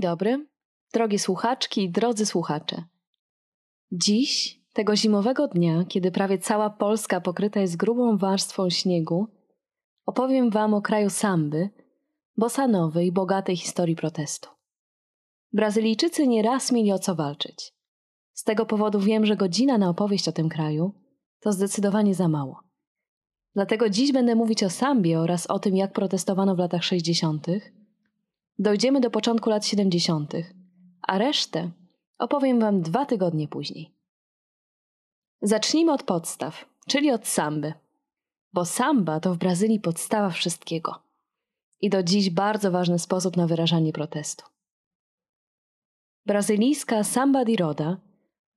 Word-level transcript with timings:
Dzień 0.00 0.10
dobry, 0.10 0.46
drogie 0.92 1.18
słuchaczki 1.18 1.82
i 1.82 1.90
drodzy 1.90 2.26
słuchacze. 2.26 2.84
Dziś, 3.92 4.60
tego 4.72 4.96
zimowego 4.96 5.48
dnia, 5.48 5.84
kiedy 5.88 6.10
prawie 6.10 6.38
cała 6.38 6.70
Polska 6.70 7.20
pokryta 7.20 7.60
jest 7.60 7.76
grubą 7.76 8.16
warstwą 8.16 8.70
śniegu, 8.70 9.26
opowiem 10.06 10.50
Wam 10.50 10.74
o 10.74 10.82
kraju 10.82 11.10
samby, 11.10 11.70
bosanowej 12.36 13.06
i 13.06 13.12
bogatej 13.12 13.56
historii 13.56 13.96
protestu. 13.96 14.48
Brazylijczycy 15.52 16.26
nie 16.26 16.42
raz 16.42 16.72
mieli 16.72 16.92
o 16.92 16.98
co 16.98 17.14
walczyć. 17.14 17.72
Z 18.32 18.44
tego 18.44 18.66
powodu 18.66 19.00
wiem, 19.00 19.26
że 19.26 19.36
godzina 19.36 19.78
na 19.78 19.88
opowieść 19.88 20.28
o 20.28 20.32
tym 20.32 20.48
kraju 20.48 20.94
to 21.40 21.52
zdecydowanie 21.52 22.14
za 22.14 22.28
mało. 22.28 22.60
Dlatego 23.54 23.88
dziś 23.88 24.12
będę 24.12 24.34
mówić 24.34 24.62
o 24.62 24.70
Sambie 24.70 25.20
oraz 25.20 25.46
o 25.46 25.58
tym, 25.58 25.76
jak 25.76 25.92
protestowano 25.92 26.54
w 26.54 26.58
latach 26.58 26.84
60. 26.84 27.46
Dojdziemy 28.60 29.00
do 29.00 29.10
początku 29.10 29.50
lat 29.50 29.66
70., 29.66 30.32
a 31.02 31.18
resztę 31.18 31.70
opowiem 32.18 32.60
Wam 32.60 32.82
dwa 32.82 33.06
tygodnie 33.06 33.48
później. 33.48 33.90
Zacznijmy 35.42 35.92
od 35.92 36.02
podstaw, 36.02 36.64
czyli 36.86 37.10
od 37.10 37.26
samby. 37.26 37.72
Bo 38.52 38.64
samba 38.64 39.20
to 39.20 39.34
w 39.34 39.38
Brazylii 39.38 39.80
podstawa 39.80 40.30
wszystkiego. 40.30 41.02
I 41.80 41.90
do 41.90 42.02
dziś 42.02 42.30
bardzo 42.30 42.70
ważny 42.70 42.98
sposób 42.98 43.36
na 43.36 43.46
wyrażanie 43.46 43.92
protestu. 43.92 44.44
Brazylijska 46.26 47.04
samba 47.04 47.44
di 47.44 47.56
roda 47.56 47.96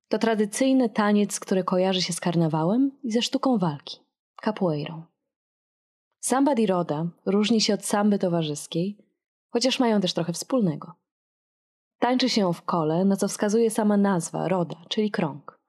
to 0.08 0.18
tradycyjny 0.18 0.88
taniec, 0.88 1.40
który 1.40 1.64
kojarzy 1.64 2.02
się 2.02 2.12
z 2.12 2.20
karnawałem 2.20 2.90
i 3.02 3.12
ze 3.12 3.22
sztuką 3.22 3.58
walki 3.58 4.00
capoeirą. 4.44 5.02
Samba 6.20 6.54
di 6.54 6.66
roda 6.66 7.06
różni 7.26 7.60
się 7.60 7.74
od 7.74 7.84
samby 7.84 8.18
towarzyskiej, 8.18 9.03
chociaż 9.54 9.80
mają 9.80 10.00
też 10.00 10.14
trochę 10.14 10.32
wspólnego. 10.32 10.92
Tańczy 11.98 12.28
się 12.28 12.52
w 12.52 12.62
kole, 12.62 13.04
na 13.04 13.16
co 13.16 13.28
wskazuje 13.28 13.70
sama 13.70 13.96
nazwa 13.96 14.48
roda, 14.48 14.76
czyli 14.88 15.10
krąg. 15.10 15.60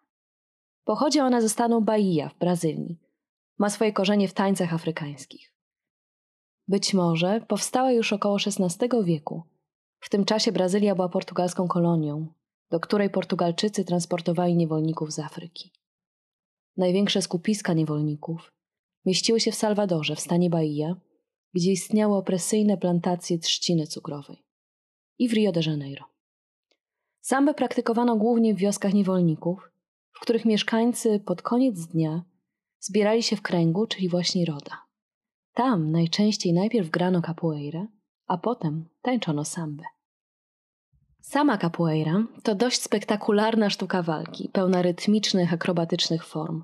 Pochodzi 0.83 1.19
ona 1.19 1.41
ze 1.41 1.49
stanu 1.49 1.81
Bahia 1.81 2.29
w 2.29 2.37
Brazylii. 2.37 2.99
Ma 3.57 3.69
swoje 3.69 3.93
korzenie 3.93 4.27
w 4.27 4.33
tańcach 4.33 4.73
afrykańskich. 4.73 5.53
Być 6.67 6.93
może 6.93 7.41
powstała 7.47 7.91
już 7.91 8.13
około 8.13 8.37
XVI 8.45 9.03
wieku. 9.03 9.43
W 9.99 10.09
tym 10.09 10.25
czasie 10.25 10.51
Brazylia 10.51 10.95
była 10.95 11.09
portugalską 11.09 11.67
kolonią, 11.67 12.27
do 12.71 12.79
której 12.79 13.09
Portugalczycy 13.09 13.85
transportowali 13.85 14.55
niewolników 14.55 15.13
z 15.13 15.19
Afryki. 15.19 15.71
Największe 16.77 17.21
skupiska 17.21 17.73
niewolników 17.73 18.51
mieściły 19.05 19.39
się 19.39 19.51
w 19.51 19.55
Salwadorze, 19.55 20.15
w 20.15 20.19
stanie 20.19 20.49
Bahia, 20.49 20.95
gdzie 21.55 21.71
istniały 21.71 22.15
opresyjne 22.17 22.77
plantacje 22.77 23.39
trzciny 23.39 23.87
cukrowej, 23.87 24.43
i 25.19 25.29
w 25.29 25.33
Rio 25.33 25.51
de 25.51 25.61
Janeiro. 25.65 26.05
Sambę 27.21 27.53
praktykowano 27.53 28.15
głównie 28.15 28.53
w 28.53 28.57
wioskach 28.57 28.93
niewolników, 28.93 29.71
w 30.11 30.19
których 30.19 30.45
mieszkańcy 30.45 31.19
pod 31.19 31.41
koniec 31.41 31.85
dnia 31.85 32.23
zbierali 32.79 33.23
się 33.23 33.35
w 33.35 33.41
kręgu, 33.41 33.87
czyli 33.87 34.09
właśnie 34.09 34.45
roda. 34.45 34.85
Tam 35.53 35.91
najczęściej 35.91 36.53
najpierw 36.53 36.89
grano 36.89 37.21
capoeirę, 37.21 37.87
a 38.27 38.37
potem 38.37 38.85
tańczono 39.01 39.45
sambę. 39.45 39.83
Sama 41.21 41.57
capoeira 41.57 42.23
to 42.43 42.55
dość 42.55 42.81
spektakularna 42.81 43.69
sztuka 43.69 44.01
walki, 44.01 44.49
pełna 44.49 44.81
rytmicznych, 44.81 45.53
akrobatycznych 45.53 46.25
form. 46.25 46.63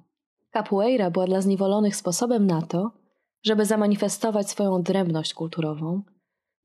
Capoeira 0.54 1.12
była 1.12 1.26
dla 1.26 1.42
zniewolonych 1.42 1.96
sposobem 1.96 2.48
na 2.48 2.62
to, 2.62 3.01
żeby 3.44 3.66
zamanifestować 3.66 4.50
swoją 4.50 4.74
odrębność 4.76 5.34
kulturową. 5.34 6.02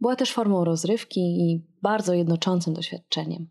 Była 0.00 0.16
też 0.16 0.32
formą 0.32 0.64
rozrywki 0.64 1.20
i 1.20 1.66
bardzo 1.82 2.14
jednoczącym 2.14 2.74
doświadczeniem. 2.74 3.48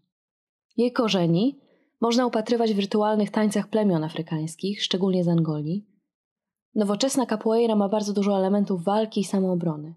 Jej 0.78 0.92
korzeni 0.92 1.60
można 2.02 2.26
upatrywać 2.26 2.74
w 2.74 2.80
rytualnych 2.80 3.32
tańcach 3.32 3.68
plemion 3.68 4.04
afrykańskich, 4.04 4.84
szczególnie 4.84 5.24
z 5.24 5.28
Angolii. 5.28 5.86
Nowoczesna 6.76 7.26
capoeira 7.26 7.76
ma 7.76 7.90
bardzo 7.90 8.14
dużo 8.14 8.38
elementów 8.38 8.84
walki 8.84 9.22
i 9.22 9.24
samoobrony. 9.24 9.96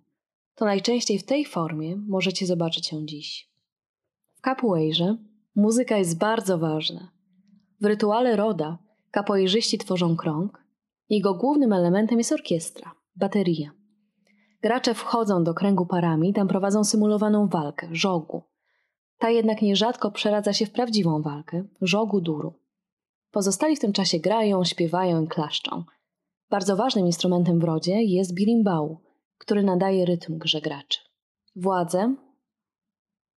To 0.55 0.65
najczęściej 0.65 1.19
w 1.19 1.25
tej 1.25 1.45
formie 1.45 1.97
możecie 1.97 2.47
zobaczyć 2.47 2.93
ją 2.93 3.07
dziś. 3.07 3.51
W 4.35 4.41
capoeirze 4.41 5.17
muzyka 5.57 5.97
jest 5.97 6.19
bardzo 6.19 6.59
ważna. 6.59 7.11
W 7.81 7.85
rytuale 7.85 8.37
roda 8.37 8.79
kapoeirzyści 9.11 9.79
tworzą 9.79 10.17
krąg. 10.17 10.65
Jego 11.11 11.35
głównym 11.35 11.73
elementem 11.73 12.19
jest 12.19 12.33
orkiestra, 12.33 12.95
bateria. 13.19 13.71
Gracze 14.63 14.95
wchodzą 14.95 15.45
do 15.45 15.55
kręgu 15.55 15.87
parami, 15.87 16.33
tam 16.33 16.49
prowadzą 16.49 16.85
symulowaną 16.85 17.49
walkę, 17.49 17.89
żogu. 17.93 18.43
Ta 19.19 19.31
jednak 19.31 19.63
nierzadko 19.63 20.11
przeradza 20.11 20.53
się 20.53 20.67
w 20.67 20.71
prawdziwą 20.71 21.23
walkę, 21.23 21.65
żogu 21.81 22.21
duru. 22.21 22.55
Pozostali 23.31 23.77
w 23.77 23.81
tym 23.81 23.93
czasie 23.93 24.19
grają, 24.19 24.65
śpiewają 24.65 25.23
i 25.23 25.29
klaszczą. 25.29 25.85
Bardzo 26.51 26.77
ważnym 26.77 27.07
instrumentem 27.07 27.61
w 27.61 27.65
rodzie 27.65 28.03
jest 28.03 28.35
birimbau, 28.35 29.01
który 29.39 29.63
nadaje 29.63 30.05
rytm 30.05 30.39
grze 30.39 30.61
graczy. 30.61 30.99
Władze 31.57 32.15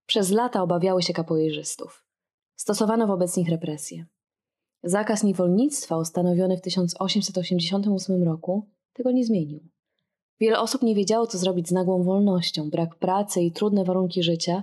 przez 0.06 0.30
lata 0.30 0.62
obawiały 0.62 1.02
się 1.02 1.12
kapoeirzystów. 1.12 2.04
Stosowano 2.56 3.06
wobec 3.06 3.36
nich 3.36 3.48
represje. 3.48 4.06
Zakaz 4.82 5.22
niewolnictwa 5.22 5.98
ustanowiony 5.98 6.56
w 6.56 6.60
1888 6.60 8.22
roku 8.22 8.70
tego 8.92 9.10
nie 9.10 9.24
zmienił. 9.24 9.60
Wiele 10.40 10.60
osób 10.60 10.82
nie 10.82 10.94
wiedziało, 10.94 11.26
co 11.26 11.38
zrobić 11.38 11.68
z 11.68 11.72
nagłą 11.72 12.02
wolnością. 12.02 12.70
Brak 12.70 12.94
pracy 12.94 13.42
i 13.42 13.52
trudne 13.52 13.84
warunki 13.84 14.22
życia 14.22 14.62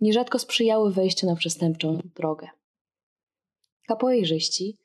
nierzadko 0.00 0.38
sprzyjały 0.38 0.92
wejściu 0.92 1.26
na 1.26 1.36
przestępczą 1.36 1.98
drogę. 2.14 2.48
Kapoeiżyści 3.86 4.76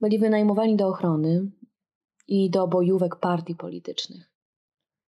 byli 0.00 0.18
wynajmowani 0.18 0.76
do 0.76 0.88
ochrony 0.88 1.50
i 2.28 2.50
do 2.50 2.66
bojówek 2.66 3.16
partii 3.16 3.54
politycznych. 3.54 4.30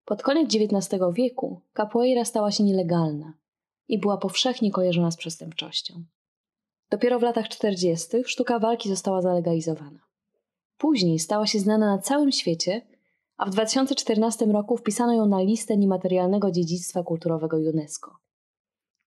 Pod 0.05 0.23
koniec 0.23 0.55
XIX 0.55 1.03
wieku 1.13 1.61
capoeira 1.77 2.25
stała 2.25 2.51
się 2.51 2.65
nielegalna 2.65 3.33
i 3.89 3.99
była 3.99 4.17
powszechnie 4.17 4.71
kojarzona 4.71 5.11
z 5.11 5.17
przestępczością. 5.17 6.05
Dopiero 6.91 7.19
w 7.19 7.23
latach 7.23 7.49
40. 7.49 8.09
sztuka 8.25 8.59
walki 8.59 8.89
została 8.89 9.23
zalegalizowana. 9.23 10.01
Później 10.79 11.19
stała 11.19 11.47
się 11.47 11.59
znana 11.59 11.87
na 11.97 12.03
całym 12.03 12.33
świecie, 12.33 12.83
a 13.39 13.47
w 13.47 13.51
2014 13.51 14.47
roku 14.47 14.77
wpisano 14.77 15.13
ją 15.13 15.27
na 15.27 15.43
listę 15.43 15.77
niematerialnego 15.77 16.51
dziedzictwa 16.51 17.03
kulturowego 17.03 17.57
UNESCO. 17.57 18.17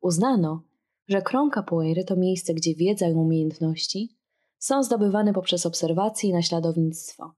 Uznano, 0.02 0.64
że 1.08 1.22
krąg 1.22 1.53
capoeiry 1.53 2.03
to 2.03 2.16
miejsce, 2.16 2.53
gdzie 2.53 2.75
wiedza 2.75 3.08
i 3.08 3.14
umiejętności 3.14 4.18
są 4.58 4.84
zdobywane 4.84 5.34
poprzez 5.34 5.66
obserwacje 5.66 6.30
i 6.30 6.34
naśladownictwo, 6.34 7.34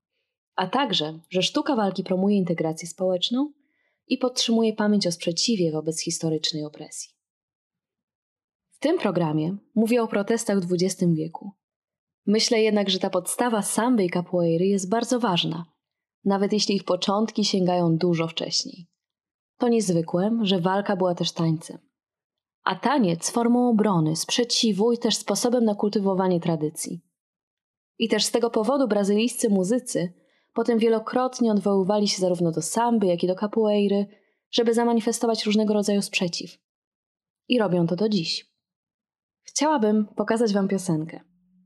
a 0.56 0.68
także, 0.68 1.20
że 1.30 1.42
sztuka 1.42 1.76
walki 1.76 2.04
promuje 2.04 2.38
integrację 2.38 2.88
społeczną 2.88 3.52
i 4.08 4.18
podtrzymuje 4.18 4.74
pamięć 4.74 5.08
o 5.08 5.12
sprzeciwie 5.12 5.72
wobec 5.72 6.02
historycznej 6.02 6.66
opresji 6.66 7.14
tym 8.84 9.00
programie 9.00 9.58
mówię 9.76 10.04
o 10.04 10.08
protestach 10.08 10.60
w 10.60 10.74
XX 10.74 11.14
wieku. 11.14 11.52
Myślę 12.26 12.62
jednak, 12.62 12.90
że 12.90 13.00
ta 13.00 13.10
podstawa 13.10 13.62
samby 13.62 14.04
i 14.04 14.10
capoeiry 14.10 14.66
jest 14.66 14.90
bardzo 14.90 15.20
ważna, 15.20 15.66
nawet 16.26 16.54
jeśli 16.54 16.76
ich 16.76 16.84
początki 16.84 17.46
sięgają 17.46 17.98
dużo 17.98 18.28
wcześniej. 18.28 18.88
To 19.58 19.68
niezwykłe, 19.68 20.40
że 20.42 20.60
walka 20.60 20.96
była 20.96 21.16
też 21.16 21.32
tańcem. 21.32 21.78
A 22.64 22.76
taniec 22.76 23.30
formą 23.30 23.70
obrony, 23.70 24.16
sprzeciwu 24.16 24.92
i 24.92 24.98
też 24.98 25.16
sposobem 25.16 25.66
na 25.66 25.76
kultywowanie 25.76 26.40
tradycji. 26.40 27.02
I 27.98 28.10
też 28.10 28.24
z 28.24 28.32
tego 28.32 28.50
powodu 28.50 28.88
brazylijscy 28.88 29.50
muzycy 29.50 30.14
potem 30.54 30.80
wielokrotnie 30.80 31.52
odwoływali 31.52 32.08
się 32.08 32.22
zarówno 32.22 32.52
do 32.52 32.62
samby, 32.62 33.08
jak 33.08 33.24
i 33.24 33.28
do 33.28 33.36
capoeiry, 33.36 34.08
żeby 34.52 34.74
zamanifestować 34.74 35.46
różnego 35.46 35.74
rodzaju 35.74 36.02
sprzeciw. 36.02 36.58
I 37.48 37.60
robią 37.60 37.88
to 37.88 37.96
do 37.96 38.10
dziś. 38.10 38.54
Chciałabym 39.44 40.06
pokazać 40.16 40.54
Wam 40.54 40.68
piosenkę 40.68 41.20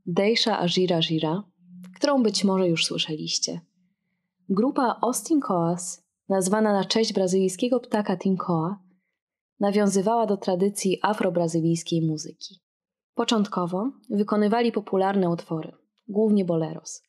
Deisha 0.06 0.58
Ajira 0.60 1.00
Jira, 1.00 1.42
którą 1.96 2.22
być 2.22 2.44
może 2.44 2.68
już 2.68 2.86
słyszeliście. 2.86 3.60
Grupa 4.50 4.98
Austin 5.02 5.40
Coas, 5.40 6.04
nazwana 6.28 6.72
na 6.72 6.84
cześć 6.84 7.12
brazylijskiego 7.12 7.80
ptaka 7.80 8.16
Tinkoa, 8.16 8.78
nawiązywała 9.60 10.26
do 10.26 10.36
tradycji 10.36 10.98
afrobrazylijskiej 11.02 12.02
muzyki. 12.02 12.60
Początkowo 13.14 13.90
wykonywali 14.10 14.72
popularne 14.72 15.30
utwory, 15.30 15.72
głównie 16.08 16.44
boleros, 16.44 17.02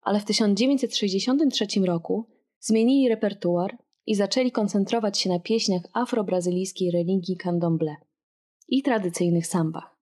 ale 0.00 0.20
w 0.20 0.24
1963 0.24 1.66
roku 1.86 2.28
zmienili 2.60 3.08
repertuar 3.08 3.78
i 4.06 4.14
zaczęli 4.14 4.52
koncentrować 4.52 5.18
się 5.18 5.30
na 5.30 5.40
pieśniach 5.40 5.82
afrobrazylijskiej 5.92 6.90
religii 6.90 7.38
candomblé 7.44 7.94
i 8.68 8.82
tradycyjnych 8.82 9.46
sambach. 9.46 9.96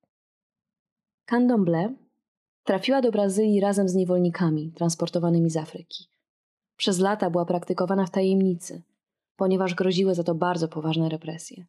Candomblé 1.31 1.95
trafiła 2.65 3.03
do 3.03 3.11
Brazylii 3.11 3.61
razem 3.61 3.89
z 3.89 3.95
niewolnikami 3.95 4.73
transportowanymi 4.73 5.51
z 5.51 5.57
Afryki. 5.57 6.14
Przez 6.77 6.99
lata 6.99 7.31
była 7.31 7.45
praktykowana 7.45 8.07
w 8.07 8.11
tajemnicy, 8.11 8.83
ponieważ 9.37 9.75
groziły 9.75 10.15
za 10.15 10.25
to 10.25 10.35
bardzo 10.35 10.69
poważne 10.69 11.09
represje. 11.09 11.67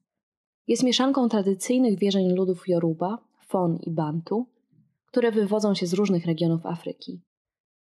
Jest 0.67 0.83
mieszanką 0.83 1.29
tradycyjnych 1.29 1.99
wierzeń 1.99 2.33
ludów 2.33 2.67
Yoruba, 2.67 3.17
Fon 3.47 3.77
i 3.77 3.91
Bantu, 3.91 4.47
które 5.05 5.31
wywodzą 5.31 5.75
się 5.75 5.87
z 5.87 5.93
różnych 5.93 6.25
regionów 6.25 6.65
Afryki, 6.65 7.21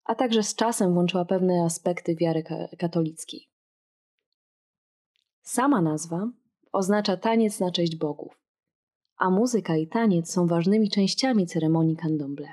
a 0.04 0.14
także 0.14 0.42
z 0.42 0.54
czasem 0.54 0.94
włączyła 0.94 1.24
pewne 1.24 1.64
aspekty 1.64 2.16
wiary 2.16 2.44
katolickiej. 2.78 3.48
Sama 5.42 5.82
nazwa 5.82 6.28
oznacza 6.72 7.16
taniec 7.16 7.60
na 7.60 7.70
cześć 7.70 7.96
bogów, 7.96 8.40
a 9.16 9.30
muzyka 9.30 9.76
i 9.76 9.86
taniec 9.86 10.32
są 10.32 10.46
ważnymi 10.46 10.90
częściami 10.90 11.46
ceremonii 11.46 11.96
candomblé. 11.96 12.48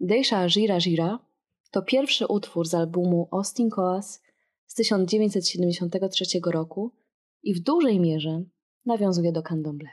Deisha 0.00 0.48
Gira 0.48 0.78
Gira 0.78 1.25
to 1.70 1.82
pierwszy 1.82 2.26
utwór 2.26 2.68
z 2.68 2.74
albumu 2.74 3.28
Austin 3.30 3.70
Coas 3.70 4.22
z 4.66 4.74
1973 4.74 6.24
roku 6.46 6.92
i 7.42 7.54
w 7.54 7.60
dużej 7.60 8.00
mierze 8.00 8.42
nawiązuje 8.86 9.32
do 9.32 9.40
candomblé. 9.40 9.88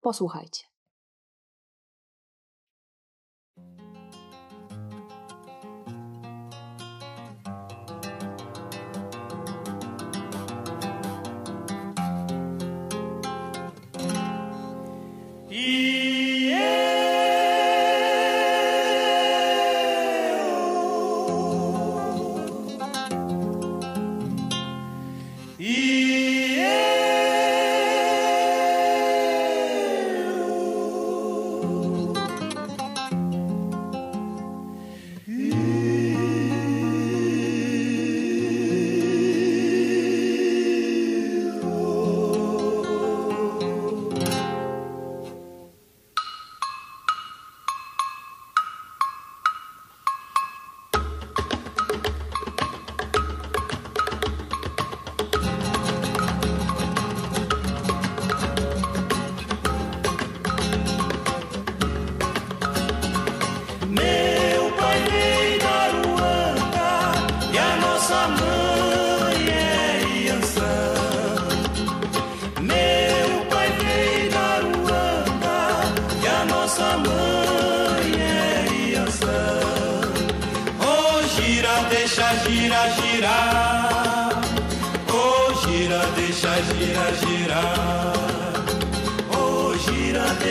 Posłuchajcie. 0.00 0.73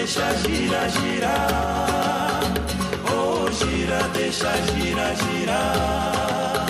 Deixa 0.03 0.33
gira, 0.43 0.89
girar. 0.89 2.41
Oh, 3.09 3.49
gira, 3.51 4.01
deixa 4.13 4.51
gira, 4.75 5.15
girar. 5.15 6.65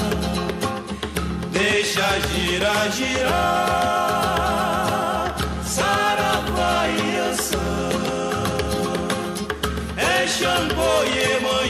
Deixa 1.51 2.19
gira, 2.30 2.75
girar. 2.91 3.35
Saravá 5.65 6.88
e 6.88 7.18
Ançã. 7.30 7.71
É 9.97 10.27
Xangô 10.27 10.95
e 11.06 11.15
Emanjá, 11.35 11.62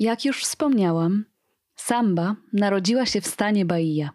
Jak 0.00 0.24
już 0.24 0.42
wspomniałam, 0.44 1.24
Samba 1.76 2.36
narodziła 2.52 3.06
się 3.06 3.20
w 3.20 3.26
stanie 3.26 3.64
Bahia. 3.64 4.10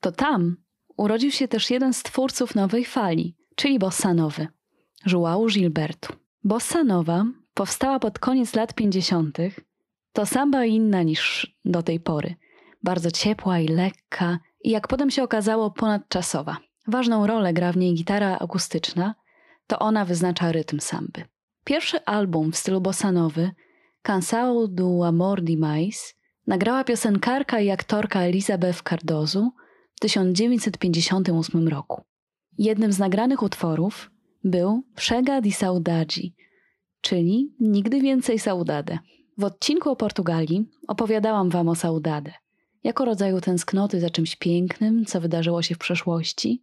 To 0.00 0.12
tam 0.12 0.56
urodził 0.96 1.30
się 1.30 1.48
też 1.48 1.70
jeden 1.70 1.92
z 1.94 2.02
twórców 2.02 2.54
nowej 2.54 2.84
fali, 2.84 3.36
czyli 3.56 3.78
bossa 3.78 4.14
nowy, 4.14 4.48
João 5.06 5.48
Gilberto. 5.52 6.12
Bossa 6.44 6.84
nowa 6.84 7.26
powstała 7.54 7.98
pod 7.98 8.18
koniec 8.18 8.54
lat 8.54 8.74
50. 8.74 9.38
To 10.12 10.26
samba 10.26 10.64
inna 10.64 11.02
niż 11.02 11.54
do 11.64 11.82
tej 11.82 12.00
pory. 12.00 12.34
Bardzo 12.82 13.10
ciepła 13.10 13.58
i 13.58 13.68
lekka 13.68 14.38
i 14.64 14.70
jak 14.70 14.88
potem 14.88 15.10
się 15.10 15.22
okazało 15.22 15.70
ponadczasowa. 15.70 16.56
Ważną 16.86 17.26
rolę 17.26 17.52
gra 17.52 17.72
w 17.72 17.76
niej 17.76 17.94
gitara 17.94 18.38
akustyczna, 18.38 19.14
to 19.66 19.78
ona 19.78 20.04
wyznacza 20.04 20.52
rytm 20.52 20.80
samby. 20.80 21.24
Pierwszy 21.64 22.04
album 22.04 22.52
w 22.52 22.56
stylu 22.56 22.80
bossanowy, 22.80 23.50
Cansado 24.02 24.68
do 24.68 25.06
Amor 25.06 25.42
Demais, 25.42 26.14
nagrała 26.46 26.84
piosenkarka 26.84 27.60
i 27.60 27.70
aktorka 27.70 28.20
Elizabeth 28.20 28.82
Cardozo 28.82 29.50
w 29.94 30.00
1958 30.00 31.68
roku. 31.68 32.02
Jednym 32.58 32.92
z 32.92 32.98
nagranych 32.98 33.42
utworów 33.42 34.10
był 34.44 34.82
Przega 34.96 35.40
di 35.40 35.52
Saudade, 35.52 36.20
czyli 37.00 37.54
Nigdy 37.60 38.00
więcej 38.00 38.38
saudade. 38.38 38.98
W 39.38 39.44
odcinku 39.44 39.90
o 39.90 39.96
Portugalii 39.96 40.68
opowiadałam 40.88 41.50
wam 41.50 41.68
o 41.68 41.74
saudade, 41.74 42.32
jako 42.84 43.04
rodzaju 43.04 43.40
tęsknoty 43.40 44.00
za 44.00 44.10
czymś 44.10 44.36
pięknym, 44.36 45.04
co 45.04 45.20
wydarzyło 45.20 45.62
się 45.62 45.74
w 45.74 45.78
przeszłości, 45.78 46.62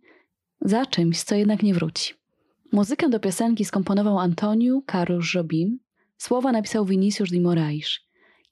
za 0.62 0.86
czymś, 0.86 1.24
co 1.24 1.36
jednak 1.36 1.64
nie 1.64 1.74
wróci. 1.74 2.14
Muzykę 2.72 3.10
do 3.10 3.20
piosenki 3.20 3.66
skomponował 3.66 4.18
Antônio 4.18 4.80
Carlos 4.92 5.34
Jobim, 5.34 5.80
słowa 6.18 6.52
napisał 6.52 6.86
Vinicius 6.86 7.30
de 7.30 7.40
Moraes, 7.40 8.00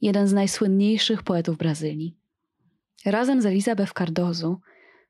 jeden 0.01 0.27
z 0.27 0.33
najsłynniejszych 0.33 1.23
poetów 1.23 1.57
Brazylii. 1.57 2.15
Razem 3.05 3.41
z 3.41 3.45
Elizabeth 3.45 3.93
Cardozo 3.93 4.59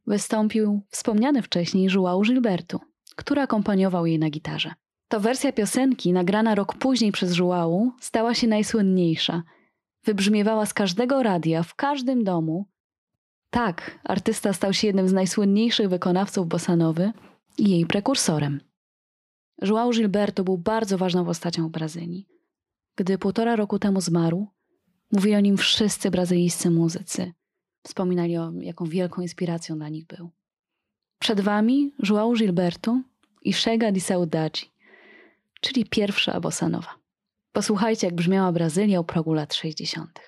wystąpił 0.08 0.82
wspomniany 0.90 1.42
wcześniej 1.42 1.90
João 1.90 2.24
Gilberto, 2.24 2.80
który 3.16 3.42
akompaniował 3.42 4.06
jej 4.06 4.20
na 4.20 4.30
gitarze. 4.30 4.74
To 5.08 5.20
wersja 5.20 5.52
piosenki, 5.52 6.14
nagrana 6.14 6.56
rok 6.56 6.76
później 6.76 7.12
przez 7.12 7.34
Żułału, 7.34 7.92
stała 8.00 8.34
się 8.34 8.48
najsłynniejsza. 8.48 9.44
Wybrzmiewała 10.04 10.66
z 10.66 10.74
każdego 10.74 11.24
radia, 11.24 11.64
w 11.64 11.76
każdym 11.76 12.24
domu. 12.24 12.66
Tak, 13.50 14.00
artysta 14.04 14.54
stał 14.54 14.74
się 14.74 14.88
jednym 14.88 15.08
z 15.08 15.14
najsłynniejszych 15.14 15.90
wykonawców 15.90 16.48
bosanowy 16.48 17.12
i 17.58 17.70
jej 17.70 17.86
prekursorem. 17.86 18.62
João 19.62 19.92
Gilberto 19.92 20.44
był 20.44 20.58
bardzo 20.58 20.98
ważną 20.98 21.26
postacią 21.26 21.68
w 21.68 21.72
Brazylii. 21.72 22.28
Gdy 22.96 23.18
półtora 23.18 23.56
roku 23.56 23.80
temu 23.80 24.02
zmarł, 24.02 24.48
mówili 25.12 25.36
o 25.36 25.40
nim 25.40 25.58
wszyscy 25.58 26.12
brazylijscy 26.12 26.72
muzycy. 26.72 27.34
Wspominali 27.84 28.38
o 28.38 28.52
jaką 28.60 28.86
wielką 28.86 29.22
inspiracją 29.22 29.78
dla 29.78 29.90
nich 29.90 30.06
był. 30.06 30.30
Przed 31.20 31.42
wami 31.42 31.94
João 32.04 32.38
Gilberto 32.38 33.02
i 33.42 33.54
Chega 33.54 33.92
de 33.92 34.00
Saudade, 34.00 34.60
czyli 35.66 35.86
pierwsza 35.86 36.40
bossanowa. 36.40 36.96
Posłuchajcie, 37.52 38.08
jak 38.08 38.16
brzmiała 38.16 38.52
Brazylia 38.52 39.00
u 39.00 39.04
progu 39.04 39.34
lat 39.34 39.54
60. 39.54 40.20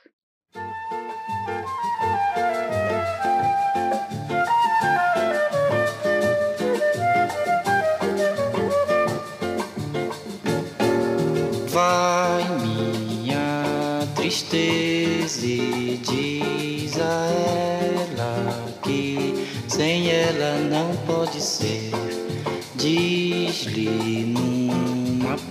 Vai 11.68 12.44
minha 12.64 13.64
tristeza 14.16 15.46
e 15.46 15.98
diz 15.98 16.98
a 17.00 17.26
ela 17.96 18.72
que 18.82 19.34
sem 19.68 20.10
ela 20.10 20.58
não 20.58 20.96
pode 21.08 21.42
ser. 21.42 21.87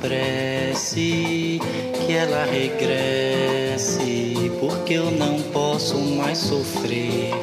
Prece 0.07 1.61
que 2.07 2.13
ela 2.13 2.45
regresse, 2.45 3.99
porque 4.61 4.95
eu 4.95 5.11
não 5.11 5.43
posso 5.53 5.99
mais 5.99 6.39
sofrer. 6.39 7.35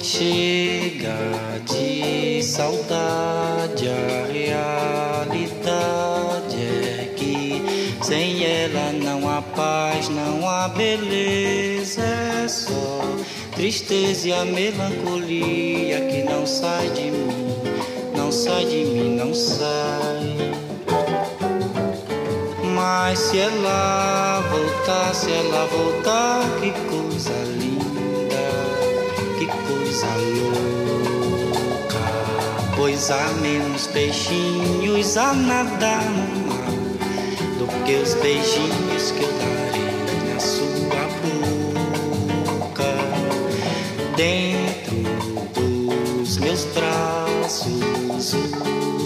Chega 0.00 1.18
de 1.68 2.42
saudade, 2.44 3.88
a 3.88 4.26
realidade 4.32 5.26
é 6.56 7.12
que 7.16 7.60
sem 8.02 8.44
ela 8.44 8.92
não 8.92 9.28
há 9.28 9.42
paz, 9.42 10.08
não 10.08 10.48
há 10.48 10.68
beleza, 10.68 12.02
é 12.44 12.48
só 12.48 13.00
tristeza 13.56 14.28
e 14.28 14.32
a 14.32 14.44
melancolia 14.44 16.00
que 16.02 16.22
não 16.22 16.46
sai 16.46 16.88
de 16.90 17.10
mim, 17.10 17.58
não 18.16 18.30
sai 18.30 18.64
de 18.64 18.84
mim, 18.84 19.16
não 19.16 19.34
sai. 19.34 20.49
Mas 23.10 23.18
se 23.18 23.38
ela 23.38 24.40
voltar, 24.52 25.12
se 25.12 25.32
ela 25.32 25.66
voltar, 25.66 26.44
que 26.60 26.70
coisa 26.88 27.32
linda, 27.58 28.36
que 29.36 29.46
coisa 29.46 30.06
louca. 30.14 31.98
Pois 32.76 33.10
há 33.10 33.32
menos 33.42 33.88
peixinhos 33.88 35.16
a 35.16 35.34
nadar 35.34 36.04
no 36.04 36.46
mar 36.46 36.70
do 37.58 37.66
que 37.84 37.96
os 37.96 38.14
beijinhos 38.14 39.10
que 39.10 39.24
eu 39.24 39.32
darei 39.40 40.32
na 40.32 40.38
sua 40.38 41.02
boca. 42.60 42.94
Dentro 44.14 44.59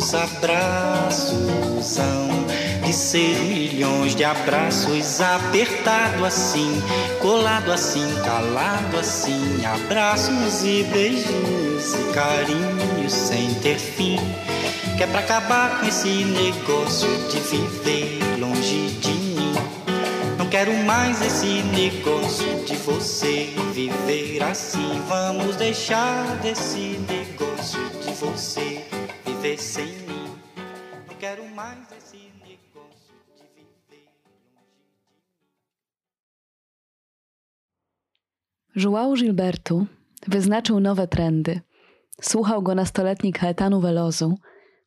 os 0.04 0.14
abraços 0.14 1.99
hão 1.99 2.84
de 2.84 2.92
ser 2.92 3.38
milhões 3.38 4.14
de 4.14 4.23
abraços 4.23 5.18
apertado 5.23 6.26
assim, 6.26 6.82
colado 7.23 7.73
assim, 7.73 8.06
calado 8.23 8.99
assim, 8.99 9.64
abraços 9.64 10.62
e 10.62 10.82
beijinhos 10.92 11.94
e 11.94 12.12
carinhos 12.12 13.12
sem 13.14 13.54
ter 13.54 13.78
fim. 13.78 14.18
Que 14.99 15.04
é 15.04 15.06
pra 15.06 15.20
acabar 15.20 15.80
com 15.80 15.87
esse 15.87 16.23
negócio 16.25 17.08
de 17.30 17.40
viver 17.40 18.18
longe 18.38 18.90
de 19.00 19.08
mim. 19.08 19.54
Não 20.37 20.46
quero 20.49 20.75
mais 20.84 21.23
esse 21.23 21.62
negócio 21.62 22.62
de 22.66 22.76
você 22.76 23.49
viver 23.73 24.42
assim. 24.42 25.00
Vamos 25.08 25.56
deixar 25.56 26.26
desse 26.42 27.00
negócio 27.08 27.80
de 28.04 28.12
você 28.12 28.82
viver 29.44 29.58
sem 29.58 29.86
mim. 29.86 30.24
Não 31.06 31.16
quero 31.20 31.44
mais 31.54 31.92
esse 31.92 32.16
negócio 32.16 33.14
de 33.36 33.44
viver 33.54 34.08
longe 34.24 34.80
de 34.98 35.04
mim. 35.04 35.20
João 38.74 39.14
Gilberto 39.14 39.86
wyznaczył 40.26 40.80
nowe 40.80 41.08
trendy. 41.08 41.60
Słuchał 42.20 42.62
go 42.62 42.74
nastoletni 42.74 43.32
Caetano 43.32 43.80
Veloso, 43.80 44.34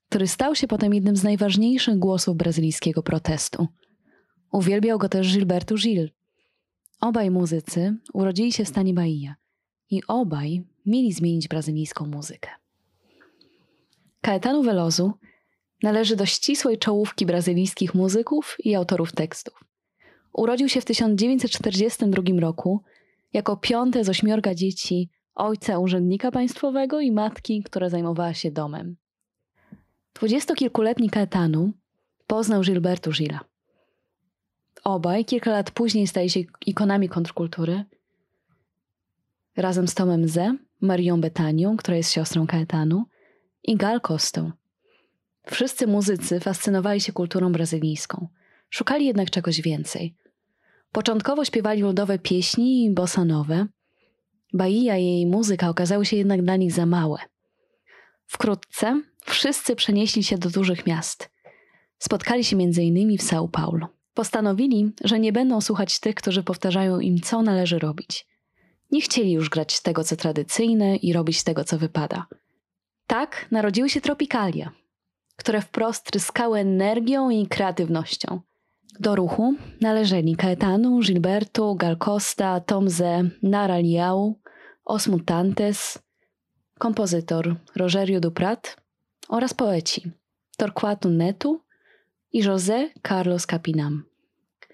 który 0.10 0.28
stał 0.28 0.56
się 0.56 0.68
potem 0.68 0.94
jednym 0.94 1.16
z 1.16 1.24
najważniejszych 1.24 2.00
głosów 2.00 2.38
brazylijskiego 2.38 3.04
protestu. 3.04 3.68
Uwielbiał 4.52 4.98
go 4.98 5.10
też 5.10 5.34
Gilberto 5.34 5.76
Gil. 5.76 6.12
Obaj 7.02 7.32
muzycy 7.32 7.98
urodzili 8.14 8.54
się 8.54 8.66
w 8.66 8.70
stanie 8.70 8.94
Bahia 8.94 9.36
i 9.90 10.02
obaj 10.08 10.64
mieli 10.86 11.14
zmienić 11.14 11.48
brazylijską 11.48 12.06
muzykę. 12.06 12.67
Caetano 14.28 14.64
Veloso 14.64 15.14
należy 15.84 16.16
do 16.16 16.26
ścisłej 16.26 16.78
czołówki 16.78 17.26
brazylijskich 17.26 17.96
muzyków 17.96 18.56
i 18.60 18.76
autorów 18.76 19.12
tekstów. 19.12 19.64
Urodził 20.34 20.70
się 20.70 20.82
w 20.82 20.86
1942 20.86 22.40
roku 22.40 22.84
jako 23.34 23.58
piąte 23.58 24.04
z 24.04 24.10
ośmiorga 24.10 24.56
dzieci 24.56 25.10
ojca 25.36 25.80
urzędnika 25.80 26.32
państwowego 26.32 27.00
i 27.02 27.12
matki, 27.12 27.64
która 27.64 27.90
zajmowała 27.90 28.34
się 28.34 28.52
domem. 28.52 28.96
Dwudziestokilkuletni 30.14 31.10
Caetano 31.10 31.70
poznał 32.28 32.62
Gilberto 32.62 33.12
Gila. 33.12 33.40
Obaj 34.84 35.26
kilka 35.26 35.52
lat 35.52 35.72
później 35.72 36.08
stali 36.08 36.30
się 36.30 36.40
ikonami 36.66 37.10
kontrkultury. 37.10 37.84
Razem 39.58 39.88
z 39.88 39.96
Tomem 39.96 40.28
Z, 40.28 40.58
Marią 40.82 41.22
Betanią, 41.22 41.78
która 41.78 41.98
jest 41.98 42.12
siostrą 42.12 42.48
Caetano, 42.48 43.06
i 43.68 43.76
Gal 43.76 44.02
Costą. 44.02 44.52
Wszyscy 45.48 45.88
muzycy 45.88 46.40
fascynowali 46.40 47.02
się 47.02 47.14
kulturą 47.14 47.52
brazylijską. 47.52 48.28
Szukali 48.70 49.06
jednak 49.06 49.30
czegoś 49.30 49.62
więcej. 49.62 50.16
Początkowo 50.92 51.46
śpiewali 51.46 51.82
ludowe 51.82 52.20
pieśni 52.20 52.86
i 52.86 52.92
bossa 52.92 53.26
nowe. 53.26 53.68
Bahia 54.54 54.98
i 54.98 55.06
jej 55.06 55.26
muzyka 55.26 55.70
okazały 55.70 56.06
się 56.06 56.18
jednak 56.18 56.42
dla 56.42 56.56
nich 56.56 56.72
za 56.72 56.86
małe. 56.86 57.20
Wkrótce 58.26 59.02
wszyscy 59.26 59.76
przenieśli 59.76 60.24
się 60.24 60.38
do 60.38 60.50
dużych 60.50 60.86
miast. 60.88 61.30
Spotkali 62.00 62.44
się 62.44 62.56
m.in. 62.58 63.18
w 63.18 63.22
São 63.22 63.50
Paulo. 63.52 63.88
Postanowili, 64.14 64.92
że 65.04 65.20
nie 65.20 65.34
będą 65.34 65.62
słuchać 65.62 66.00
tych, 66.00 66.16
którzy 66.16 66.44
powtarzają 66.44 67.00
im, 67.00 67.22
co 67.22 67.42
należy 67.42 67.80
robić. 67.80 68.28
Nie 68.92 69.02
chcieli 69.02 69.32
już 69.32 69.50
grać 69.50 69.76
z 69.76 69.82
tego, 69.82 70.04
co 70.04 70.16
tradycyjne 70.16 70.96
i 70.96 71.14
robić 71.14 71.44
tego, 71.44 71.64
co 71.64 71.78
wypada. 71.78 72.26
Tak 73.08 73.46
narodziły 73.52 73.90
się 73.90 74.02
tropikalia, 74.02 74.72
które 75.36 75.62
wprost 75.62 76.04
tryskały 76.04 76.60
energią 76.60 77.30
i 77.30 77.48
kreatywnością. 77.48 78.42
Do 79.00 79.16
ruchu 79.16 79.56
należeli 79.82 80.36
Caetano, 80.36 81.00
Gilberto, 81.00 81.76
Gal 81.76 81.98
Costa, 81.98 82.60
Tomze, 82.60 83.30
Nara 83.44 83.78
Liao, 83.78 84.34
Os 84.86 85.08
Mutantes, 85.08 86.00
kompozytor 86.80 87.56
Rogerio 87.76 88.20
Duprat 88.20 88.78
oraz 89.30 89.54
poeci 89.54 90.12
Torquato 90.58 91.10
Neto 91.10 91.60
i 92.34 92.44
José 92.44 92.90
Carlos 93.08 93.46
Capinam. 93.46 94.04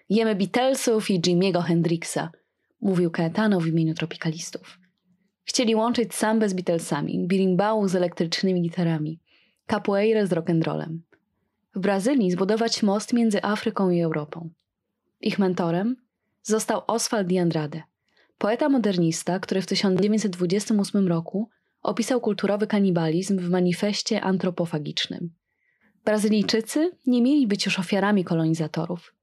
Jemy 0.09 0.35
Beatlesów 0.35 1.09
i 1.09 1.19
Jimiego 1.19 1.61
Hendrixa, 1.61 2.31
mówił 2.81 3.11
Caetano 3.11 3.59
w 3.59 3.67
imieniu 3.67 3.93
tropikalistów. 3.93 4.82
Chcieli 5.43 5.75
łączyć 5.75 6.13
sambę 6.13 6.49
z 6.49 6.53
Beatlesami, 6.53 7.27
birimbału 7.27 7.87
z 7.87 7.95
elektrycznymi 7.95 8.61
gitarami, 8.61 9.19
capoeirę 9.67 10.27
z 10.27 10.31
rock'n'rollem. 10.31 10.97
W 11.75 11.79
Brazylii 11.79 12.31
zbudować 12.31 12.83
most 12.83 13.13
między 13.13 13.43
Afryką 13.43 13.89
i 13.89 14.01
Europą. 14.01 14.49
Ich 15.21 15.39
mentorem 15.39 15.95
został 16.43 16.81
Oswald 16.87 17.27
de 17.27 17.41
Andrade, 17.41 17.81
poeta 18.37 18.69
modernista, 18.69 19.39
który 19.39 19.61
w 19.61 19.65
1928 19.65 21.07
roku 21.07 21.49
opisał 21.81 22.21
kulturowy 22.21 22.67
kanibalizm 22.67 23.39
w 23.39 23.49
manifestie 23.49 24.21
antropofagicznym. 24.21 25.33
Brazylijczycy 26.05 26.91
nie 27.07 27.21
mieli 27.21 27.47
być 27.47 27.65
już 27.65 27.79
ofiarami 27.79 28.23
kolonizatorów, 28.23 29.13